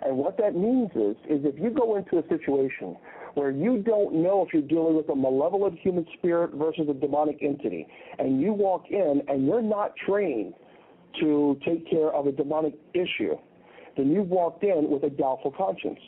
[0.01, 2.95] And what that means is, is if you go into a situation
[3.33, 7.39] where you don't know if you're dealing with a malevolent human spirit versus a demonic
[7.41, 7.87] entity,
[8.17, 10.53] and you walk in and you're not trained
[11.19, 13.35] to take care of a demonic issue,
[13.97, 15.99] then you've walked in with a doubtful conscience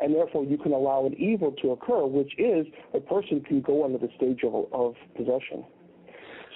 [0.00, 3.84] and therefore you can allow an evil to occur, which is a person can go
[3.84, 5.64] under the stage of, of possession.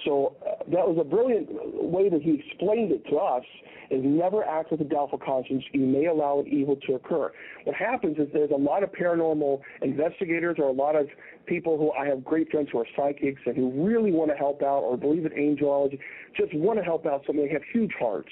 [0.05, 3.43] So uh, that was a brilliant way that he explained it to us
[3.89, 5.63] is never act with a doubtful conscience.
[5.71, 7.31] You may allow an evil to occur.
[7.65, 11.07] What happens is there's a lot of paranormal investigators or a lot of
[11.45, 14.61] people who I have great friends who are psychics and who really want to help
[14.61, 15.99] out or believe in angelology,
[16.35, 17.47] just want to help out somebody.
[17.47, 18.29] They have huge hearts,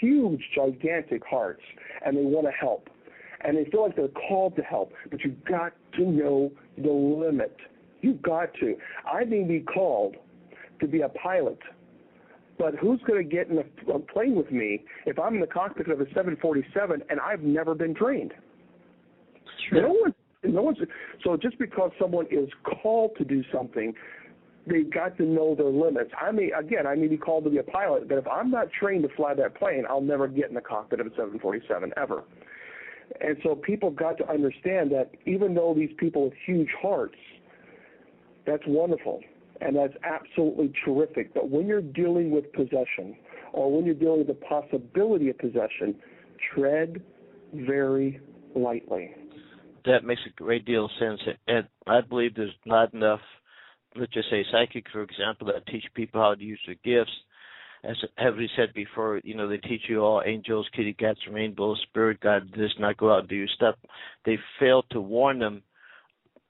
[0.00, 1.62] huge, gigantic hearts,
[2.04, 2.88] and they want to help
[3.44, 7.56] and they feel like they're called to help, but you've got to know the limit.
[8.00, 8.76] You've got to.
[9.10, 10.16] I may be called
[10.80, 11.58] to be a pilot,
[12.58, 15.46] but who's going to get in a, a plane with me if I'm in the
[15.46, 18.32] cockpit of a 747 and I've never been trained?
[19.68, 19.82] True.
[19.82, 20.14] No one,
[20.44, 20.78] no one's.
[21.24, 22.48] So just because someone is
[22.82, 23.94] called to do something,
[24.66, 26.10] they've got to know their limits.
[26.20, 28.68] I may, again, I may be called to be a pilot, but if I'm not
[28.78, 32.24] trained to fly that plane, I'll never get in the cockpit of a 747 ever.
[33.20, 37.16] And so people got to understand that even though these people have huge hearts,
[38.46, 39.20] that's wonderful
[39.60, 41.34] and that's absolutely terrific.
[41.34, 43.16] But when you're dealing with possession
[43.52, 45.96] or when you're dealing with the possibility of possession,
[46.54, 47.02] tread
[47.52, 48.20] very
[48.54, 49.14] lightly.
[49.84, 51.20] That makes a great deal of sense.
[51.46, 53.20] And I believe there's not enough,
[53.96, 57.12] let's just say psychics, for example, that teach people how to use their gifts
[57.84, 61.80] as have we said before, you know, they teach you all angels, kitty cats, rainbows,
[61.88, 63.76] spirit guide this, not go out and do your stuff.
[64.24, 65.62] They fail to warn them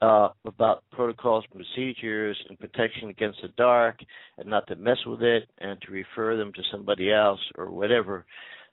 [0.01, 3.97] uh, about protocols, procedures, and protection against the dark,
[4.39, 8.25] and not to mess with it, and to refer them to somebody else or whatever.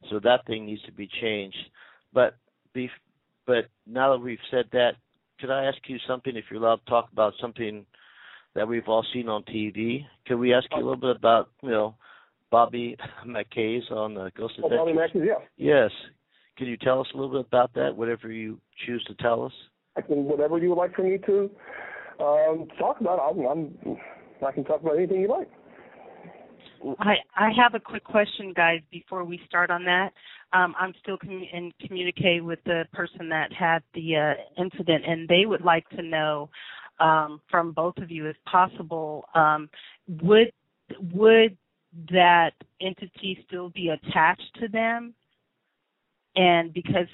[0.10, 1.58] So that thing needs to be changed.
[2.14, 2.38] But
[2.74, 2.90] be,
[3.48, 4.92] but now that we've said that,
[5.40, 6.36] could I ask you something?
[6.36, 7.86] If you're allowed to talk about something
[8.54, 11.70] that we've all seen on TV, could we ask you a little bit about, you
[11.70, 11.96] know,
[12.52, 15.46] Bobby Mackey's on the Ghost oh, Bobby Mackey's, yeah.
[15.58, 15.92] Yes.
[16.58, 17.96] Can you tell us a little bit about that?
[17.96, 19.52] Whatever you choose to tell us.
[19.98, 21.50] I can whatever you would like for me to
[22.20, 23.20] um, talk about.
[23.20, 23.98] I'm, I'm
[24.46, 25.50] I can talk about anything you like.
[27.00, 28.82] I I have a quick question, guys.
[28.92, 30.12] Before we start on that,
[30.54, 35.28] um, I'm still commu- in communicate with the person that had the uh, incident, and
[35.28, 36.50] they would like to know
[37.00, 39.70] um, from both of you, if possible, um,
[40.22, 40.52] would
[41.14, 41.58] would
[42.10, 45.14] that entity still be attached to them.
[46.38, 47.08] And because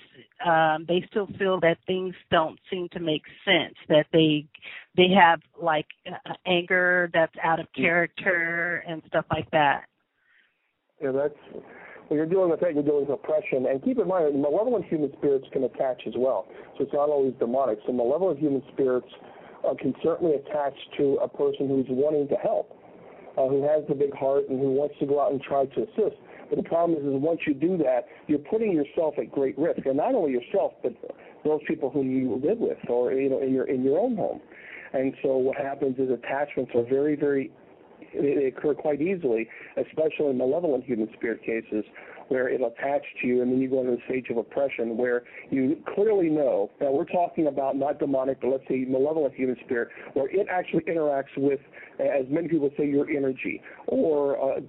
[0.43, 4.47] um they still feel that things don't seem to make sense that they
[4.97, 9.84] they have like uh, anger that's out of character and stuff like that.
[10.99, 11.38] Yeah that's
[12.07, 13.67] when you're dealing with that you're dealing with oppression.
[13.67, 16.47] And keep in mind malevolent human spirits can attach as well.
[16.77, 17.77] So it's not always demonic.
[17.86, 19.07] So malevolent human spirits
[19.63, 22.75] uh, can certainly attach to a person who's wanting to help,
[23.38, 25.82] uh, who has the big heart and who wants to go out and try to
[25.84, 26.17] assist.
[26.49, 29.86] But the problem is, is once you do that, you're putting yourself at great risk,
[29.86, 30.93] and not only yourself, but
[31.45, 34.41] those people whom you live with, or you know, in your in your own home.
[34.93, 37.51] And so what happens is attachments are very, very
[38.13, 41.86] they occur quite easily, especially in malevolent human spirit cases,
[42.32, 45.23] where it'll attach to you, and then you go into the stage of oppression where
[45.49, 49.89] you clearly know that we're talking about not demonic, but let's say malevolent human spirit,
[50.13, 51.59] where it actually interacts with,
[51.99, 54.61] as many people say, your energy, or uh,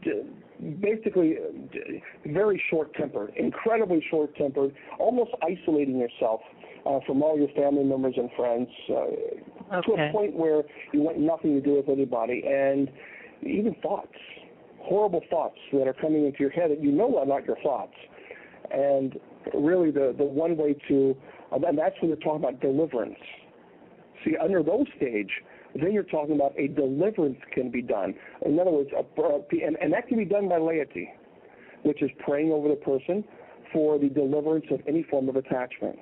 [0.80, 1.36] basically
[2.26, 6.40] very short-tempered, incredibly short-tempered, almost isolating yourself
[6.84, 9.86] uh, from all your family members and friends uh, okay.
[9.86, 12.90] to a point where you want nothing to do with anybody, and
[13.42, 14.16] even thoughts
[14.83, 17.95] horrible thoughts that are coming into your head that you know are not your thoughts.
[18.70, 19.18] And
[19.55, 21.16] really, the the one way to
[21.53, 23.18] and that's when they're talking about deliverance.
[24.24, 25.30] See, under those stage,
[25.74, 28.14] then you're talking about a deliverance can be done.
[28.45, 31.11] In other words, a, and, and that can be done by laity,
[31.83, 33.24] which is praying over the person
[33.72, 35.99] for the deliverance of any form of attachment.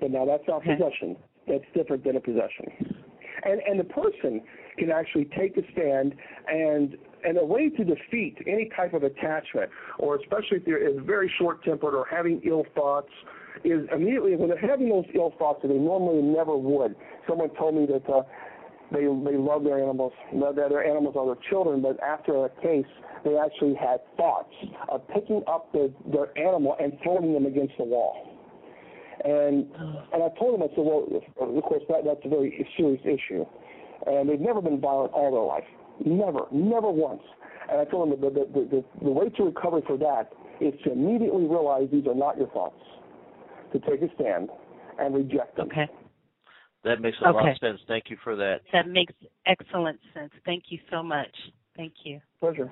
[0.00, 0.76] But now that's not okay.
[0.76, 1.16] possession.
[1.46, 2.96] That's different than a possession.
[3.44, 4.42] And and the person
[4.78, 6.14] can actually take a stand
[6.48, 11.32] and and a way to defeat any type of attachment, or especially if they're very
[11.38, 13.10] short-tempered or having ill thoughts,
[13.64, 16.94] is immediately when they're having those ill thoughts that they normally never would.
[17.28, 18.22] Someone told me that uh,
[18.92, 22.86] they they love their animals, that their animals are their children, but after a case,
[23.24, 24.52] they actually had thoughts
[24.88, 28.26] of picking up their their animal and throwing them against the wall.
[29.24, 29.68] And
[30.12, 31.06] and I told them, I said, well,
[31.38, 33.44] of course that that's a very serious issue,
[34.06, 35.68] and they've never been violent all their life.
[36.04, 37.22] Never, never once.
[37.70, 40.30] And I told him that the, the, the, the way to recover for that
[40.60, 42.80] is to immediately realize these are not your thoughts,
[43.72, 44.48] to take a stand
[44.98, 45.68] and reject them.
[45.68, 45.88] Okay.
[46.84, 47.36] That makes a okay.
[47.36, 47.80] lot of sense.
[47.86, 48.60] Thank you for that.
[48.72, 49.12] That makes
[49.46, 50.32] excellent sense.
[50.44, 51.34] Thank you so much.
[51.76, 52.20] Thank you.
[52.40, 52.70] Pleasure.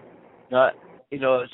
[0.55, 0.71] Uh,
[1.11, 1.53] you know, it's,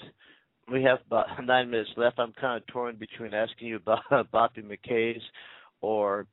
[0.70, 2.18] we have about nine minutes left.
[2.18, 4.02] I'm kind of torn between asking you about
[4.32, 5.22] Bobby Mackey's
[5.80, 6.26] or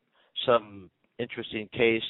[0.46, 0.89] some
[1.20, 2.04] interesting case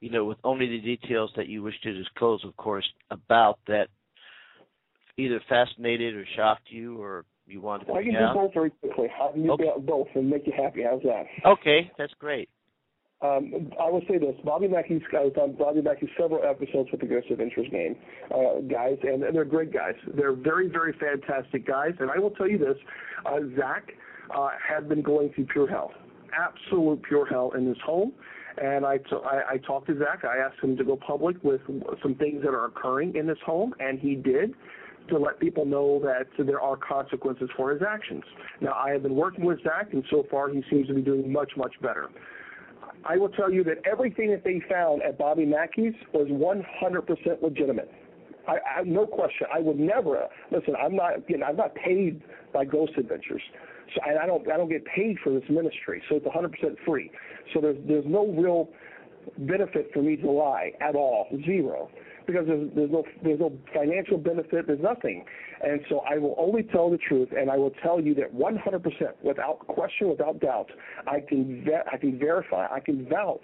[0.00, 3.88] you know, with only the details that you wish to disclose, of course, about that
[5.16, 9.08] either fascinated or shocked you or you wanted to I can do both very quickly.
[9.16, 9.64] How can you okay.
[9.64, 10.82] do both and make you happy?
[10.88, 11.24] How's that?
[11.44, 12.48] Okay, that's great.
[13.22, 17.06] Um, I will say this: Bobby Mackey's guys on Bobby Mackey's several episodes with the
[17.06, 17.96] Aggressive Interest Game
[18.34, 19.94] uh, guys, and, and they're great guys.
[20.16, 21.92] They're very, very fantastic guys.
[21.98, 22.76] And I will tell you this:
[23.26, 23.92] uh, Zach
[24.34, 25.92] uh, had been going through pure hell,
[26.34, 28.12] absolute pure hell in his home.
[28.58, 30.24] And I, t- I, I talked to Zach.
[30.24, 31.60] I asked him to go public with
[32.02, 34.54] some things that are occurring in this home, and he did
[35.08, 38.22] to let people know that there are consequences for his actions.
[38.60, 41.32] Now, I have been working with Zach, and so far he seems to be doing
[41.32, 42.08] much, much better.
[43.04, 47.90] I will tell you that everything that they found at Bobby Mackey's was 100% legitimate.
[48.46, 49.46] I, I, no question.
[49.54, 50.74] I would never listen.
[50.76, 51.28] I'm not.
[51.28, 52.22] You know, I'm not paid
[52.52, 53.42] by Ghost Adventures.
[53.94, 56.50] So I, I don't I don't get paid for this ministry, so it's 100%
[56.84, 57.10] free.
[57.52, 58.68] So there's there's no real
[59.38, 61.90] benefit for me to lie at all, zero,
[62.26, 65.24] because there's, there's no there's no financial benefit, there's nothing,
[65.62, 68.82] and so I will only tell the truth, and I will tell you that 100%
[69.22, 70.70] without question, without doubt,
[71.06, 73.40] I can I can verify, I can vouch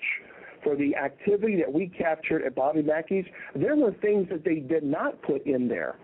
[0.63, 3.25] for the activity that we captured at Bobby Mackey's.
[3.55, 5.97] There were things that they did not put in there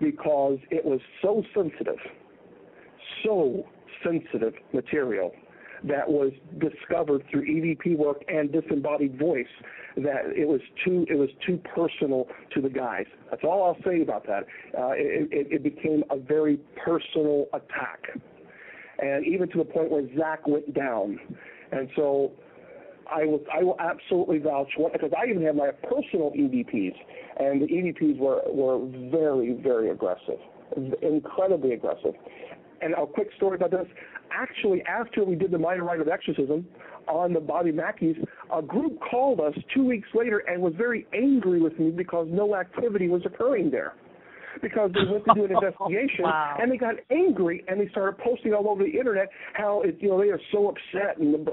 [0.00, 1.98] because it was so sensitive,
[3.24, 3.64] so
[4.04, 5.32] sensitive material
[5.84, 9.46] that was discovered through EVP work and disembodied voice
[9.96, 13.06] that it was too it was too personal to the guys.
[13.30, 14.44] That's all I'll say about that.
[14.76, 18.02] Uh, it, it, it became a very personal attack,
[18.98, 21.18] and even to the point where Zach went down.
[21.72, 22.32] And so
[23.10, 26.94] I will I will absolutely vouch for because I even have my personal EVPs,
[27.38, 28.78] and the EVPs were were
[29.10, 30.38] very very aggressive,
[31.02, 32.14] incredibly aggressive.
[32.80, 33.86] And a quick story about this.
[34.30, 36.66] Actually, after we did the minor rite of exorcism
[37.08, 38.16] on the Bobby Mackeys,
[38.52, 42.56] a group called us two weeks later and was very angry with me because no
[42.56, 43.94] activity was occurring there.
[44.62, 46.56] Because they went to do an investigation wow.
[46.60, 50.08] and they got angry and they started posting all over the internet how it, you
[50.08, 51.52] know they are so upset and, uh,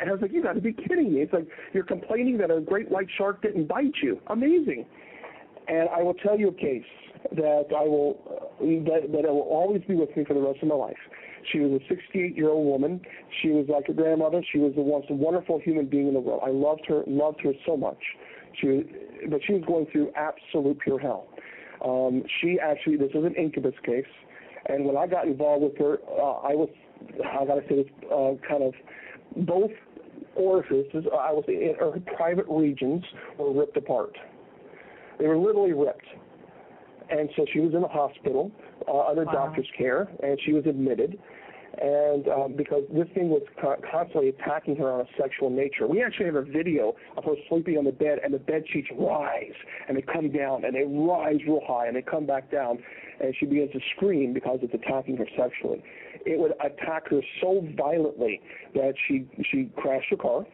[0.00, 1.22] and I was like, you got to be kidding me!
[1.22, 4.20] It's like you're complaining that a great white shark didn't bite you.
[4.28, 4.86] Amazing.
[5.66, 6.84] And I will tell you a case
[7.32, 10.68] that I will uh, that, that will always be with me for the rest of
[10.68, 10.96] my life.
[11.52, 13.00] She was a 68 year old woman.
[13.42, 14.42] She was like a grandmother.
[14.52, 16.42] She was the most wonderful human being in the world.
[16.44, 17.98] I loved her, loved her so much.
[18.60, 18.84] She was,
[19.30, 21.26] but she was going through absolute pure hell.
[21.84, 24.04] Um, she actually, this was an incubus case,
[24.66, 26.68] and when I got involved with her, uh, I was,
[27.24, 28.72] I gotta say this, uh, kind of
[29.46, 29.70] both
[30.36, 33.04] orifices, I say, in her private regions
[33.38, 34.16] were ripped apart.
[35.18, 36.06] They were literally ripped.
[37.10, 38.50] And so she was in the hospital
[38.88, 39.32] uh, under Wow.
[39.32, 41.18] doctor's care, and she was admitted.
[41.80, 46.02] And um, because this thing was co- constantly attacking her on a sexual nature, we
[46.02, 49.54] actually have a video of her sleeping on the bed, and the bed sheets rise,
[49.88, 52.78] and they come down, and they rise real high, and they come back down,
[53.20, 55.82] and she begins to scream because it's attacking her sexually.
[56.24, 58.40] It would attack her so violently
[58.74, 60.46] that she she crashed her car.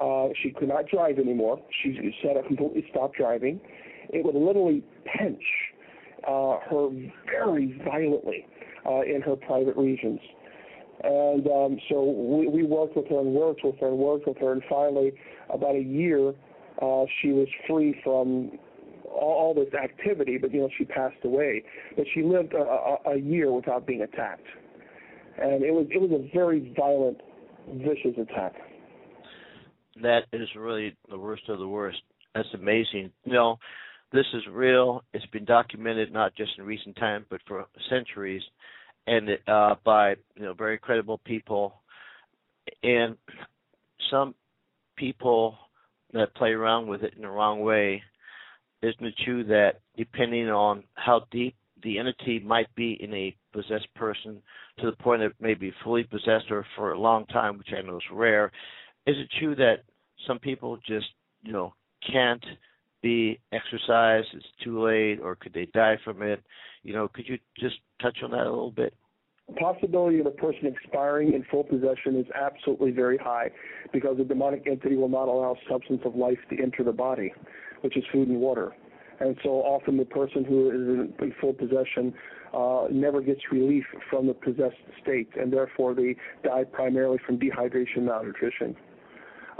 [0.00, 1.60] Uh, she could not drive anymore.
[1.82, 3.60] She said I completely stopped driving.
[4.08, 5.42] It would literally pinch
[6.26, 6.88] uh, her
[7.26, 8.46] very violently
[8.86, 10.20] uh, in her private regions.
[11.04, 14.38] And um, so we, we worked with her and worked with her and worked with
[14.38, 15.12] her, and finally,
[15.50, 16.30] about a year,
[16.80, 18.52] uh, she was free from
[19.04, 20.38] all, all this activity.
[20.38, 21.62] But you know, she passed away.
[21.94, 24.46] But she lived a, a, a year without being attacked,
[25.36, 27.20] and it was it was a very violent,
[27.74, 28.54] vicious attack.
[30.00, 31.98] That is really the worst of the worst.
[32.34, 33.10] That's amazing.
[33.24, 33.58] You know,
[34.10, 35.04] this is real.
[35.12, 38.42] It's been documented not just in recent time, but for centuries,
[39.06, 41.80] and uh, by you know very credible people.
[42.82, 43.16] And
[44.10, 44.34] some
[44.96, 45.56] people
[46.12, 48.02] that play around with it in the wrong way.
[48.82, 53.92] Isn't it true that depending on how deep the entity might be in a possessed
[53.94, 54.40] person,
[54.78, 57.68] to the point that it may be fully possessed or for a long time, which
[57.76, 58.50] I know is rare,
[59.06, 59.84] is it true that
[60.26, 61.06] some people just
[61.42, 61.74] you know
[62.10, 62.44] can't
[63.02, 66.42] be exorcised it's too late or could they die from it
[66.84, 68.94] you know could you just touch on that a little bit
[69.48, 73.50] The possibility of a person expiring in full possession is absolutely very high
[73.92, 77.32] because the demonic entity will not allow substance of life to enter the body,
[77.82, 78.72] which is food and water.
[79.20, 82.14] And so often the person who is in full possession
[82.52, 88.02] uh, never gets relief from the possessed state, and therefore they die primarily from dehydration,
[88.02, 88.76] malnutrition.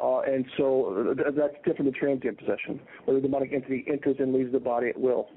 [0.02, 4.32] Uh, and so th- that's different than transient possession, where the demonic entity enters and
[4.32, 5.28] leaves the body at will.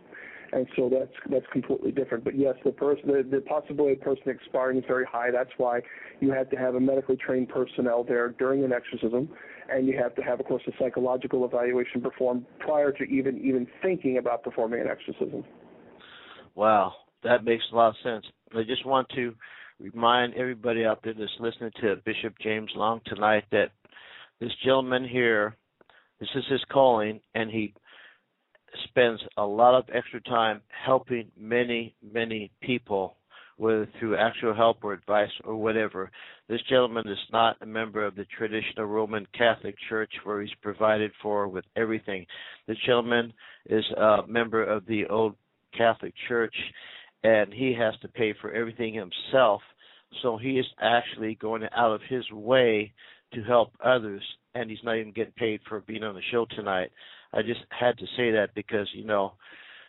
[0.54, 2.24] And so that's that's completely different.
[2.24, 5.30] But yes, the person the, the possibility of a person expiring is very high.
[5.32, 5.82] That's why
[6.20, 9.30] you have to have a medically trained personnel there during an exorcism,
[9.70, 13.68] and you have to have, of course, a psychological evaluation performed prior to even even
[13.82, 15.44] thinking about performing an exorcism.
[16.56, 16.94] wow
[17.24, 18.26] that makes a lot of sense
[18.56, 19.34] i just want to
[19.80, 23.72] remind everybody out there that's listening to bishop james long tonight that
[24.40, 25.56] this gentleman here
[26.20, 27.74] this is his calling and he
[28.86, 33.16] spends a lot of extra time helping many, many people,
[33.58, 36.12] whether through actual help or advice or whatever.
[36.48, 41.12] This gentleman is not a member of the traditional Roman Catholic Church where he's provided
[41.22, 42.26] for with everything.
[42.68, 43.34] This gentleman
[43.70, 45.36] is a member of the old
[45.78, 46.56] Catholic Church
[47.24, 49.62] and he has to pay for everything himself.
[50.22, 52.94] So he is actually going out of his way
[53.34, 54.24] to help others
[54.56, 56.92] and he's not even getting paid for being on the show tonight.
[57.34, 59.34] I just had to say that because you know,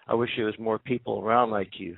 [0.06, 1.96] I wish there was more people around like you.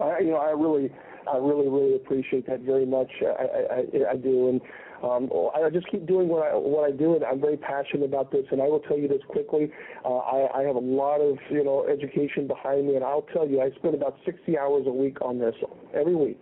[0.00, 0.90] I, you know, I really,
[1.32, 3.08] I really, really appreciate that very much.
[3.22, 4.60] I, I, I, do, and
[5.02, 8.30] um, I just keep doing what I what I do, and I'm very passionate about
[8.30, 8.44] this.
[8.50, 9.72] And I will tell you this quickly:
[10.04, 13.48] uh, I, I have a lot of you know education behind me, and I'll tell
[13.48, 15.54] you, I spend about 60 hours a week on this
[15.94, 16.40] every week.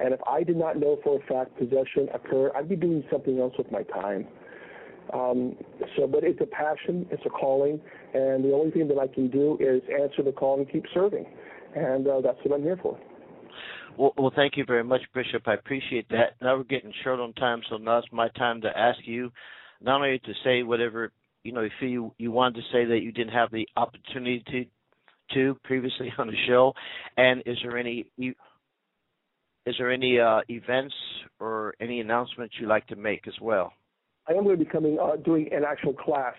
[0.00, 3.38] And if I did not know for a fact possession occurred, I'd be doing something
[3.38, 4.26] else with my time.
[5.12, 5.56] Um,
[5.96, 7.80] so, but it's a passion, it's a calling,
[8.14, 11.26] and the only thing that I can do is answer the call and keep serving,
[11.74, 12.98] and uh, that's what I'm here for.
[13.98, 15.46] Well, well, thank you very much, Bishop.
[15.46, 16.34] I appreciate that.
[16.40, 19.30] Now we're getting short on time, so now it's my time to ask you
[19.82, 21.12] not only to say whatever
[21.44, 24.64] you know feel you, you wanted to say that you didn't have the opportunity to
[25.34, 26.72] to previously on the show,
[27.16, 28.34] and is there any you-
[29.64, 30.94] is there any uh, events
[31.38, 33.72] or any announcements you'd like to make as well?
[34.28, 36.34] I am going to be coming uh, doing an actual class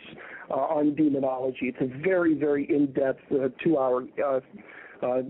[0.50, 1.74] uh, on demonology.
[1.76, 4.40] It's a very, very in-depth uh, two-hour uh,
[5.06, 5.22] uh,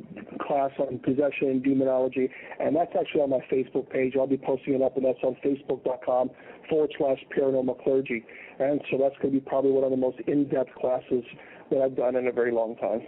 [0.45, 2.29] class on possession and demonology,
[2.59, 4.13] and that's actually on my Facebook page.
[4.15, 6.29] I'll be posting it up, and that's on facebook.com
[6.69, 8.23] forward slash paranormal clergy.
[8.59, 11.23] And so that's going to be probably one of the most in-depth classes
[11.71, 13.01] that I've done in a very long time.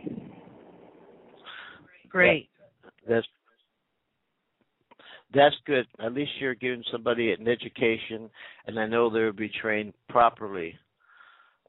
[2.09, 2.49] Great.
[3.07, 3.27] That's
[5.35, 5.85] that's good.
[5.99, 8.29] At least you're giving somebody an education,
[8.65, 10.75] and I know they'll be trained properly.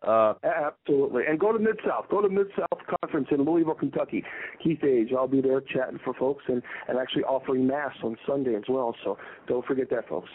[0.06, 1.22] Uh, Absolutely.
[1.28, 2.04] And go to Mid South.
[2.10, 4.22] Go to Mid South Conference in Louisville, Kentucky.
[4.62, 5.08] Keith Age.
[5.16, 8.94] I'll be there chatting for folks and, and actually offering Mass on Sunday as well.
[9.02, 10.28] So don't forget that, folks.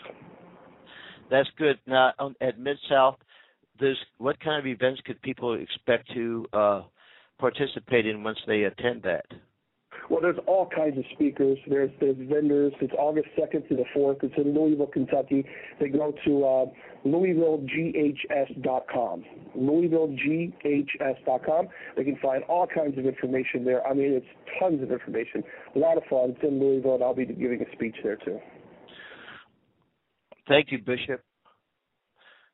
[1.29, 1.79] that's good.
[1.87, 2.11] Now,
[2.41, 3.17] at Mid South,
[3.79, 6.81] there's what kind of events could people expect to uh,
[7.39, 9.25] participate in once they attend that?
[10.09, 11.57] Well, there's all kinds of speakers.
[11.67, 12.71] There's there's vendors.
[12.81, 14.23] It's August 2nd to the 4th.
[14.23, 15.45] It's in Louisville, Kentucky.
[15.79, 16.65] They go to uh,
[17.05, 19.25] LouisvilleGHS.com.
[19.57, 21.67] LouisvilleGHS.com.
[21.95, 23.87] They can find all kinds of information there.
[23.87, 24.25] I mean, it's
[24.59, 25.43] tons of information.
[25.75, 26.31] A lot of fun.
[26.31, 28.39] It's in Louisville, and I'll be giving a speech there too.
[30.47, 31.21] Thank you, Bishop.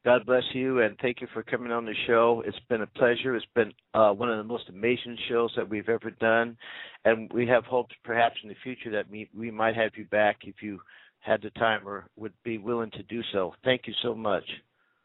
[0.05, 2.43] God bless you, and thank you for coming on the show.
[2.45, 3.35] It's been a pleasure.
[3.35, 6.55] It's been uh, one of the most amazing shows that we've ever done,
[7.03, 10.37] and we have hopes perhaps in the future that we, we might have you back
[10.43, 10.79] if you
[11.19, 13.53] had the time or would be willing to do so.
[13.65, 14.43] Thank you so much.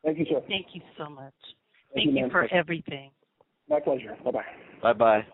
[0.04, 0.40] Thank you, sir.
[0.46, 1.32] Thank you so much.
[1.94, 3.10] Thank, Thank you, you for everything.
[3.68, 4.16] My pleasure.
[4.24, 4.42] Bye bye.
[4.82, 5.26] Bye bye.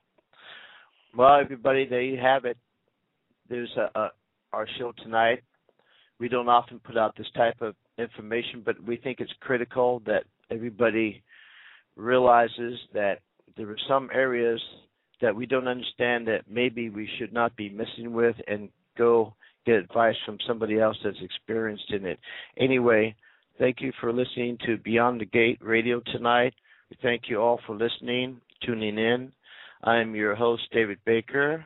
[1.17, 2.57] Well, everybody, there you have it.
[3.49, 4.11] There's a, a,
[4.53, 5.43] our show tonight.
[6.21, 10.25] We don't often put out this type of information, but we think it's critical that
[10.51, 11.23] everybody
[11.97, 13.19] realizes that
[13.57, 14.61] there are some areas
[15.21, 19.35] that we don't understand that maybe we should not be messing with and go
[19.67, 22.19] get advice from somebody else that's experienced in it.
[22.57, 23.15] Anyway,
[23.59, 26.55] thank you for listening to Beyond the Gate Radio tonight.
[26.91, 29.33] We thank you all for listening, tuning in.
[29.83, 31.65] I'm your host, David Baker.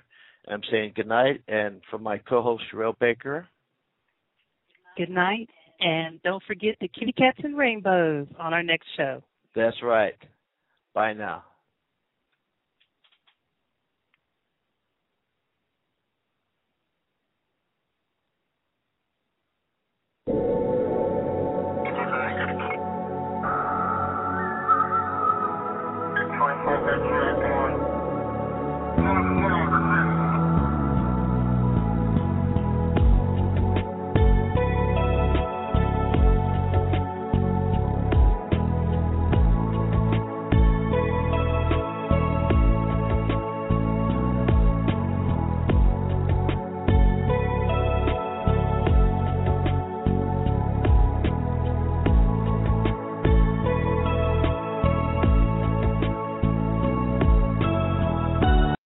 [0.48, 3.46] I'm saying good night, and from my co-host, Sherelle Baker.
[4.96, 5.48] Good night.
[5.82, 9.22] And don't forget the kitty cats and rainbows on our next show.
[9.54, 10.14] That's right.
[10.94, 11.44] Bye now.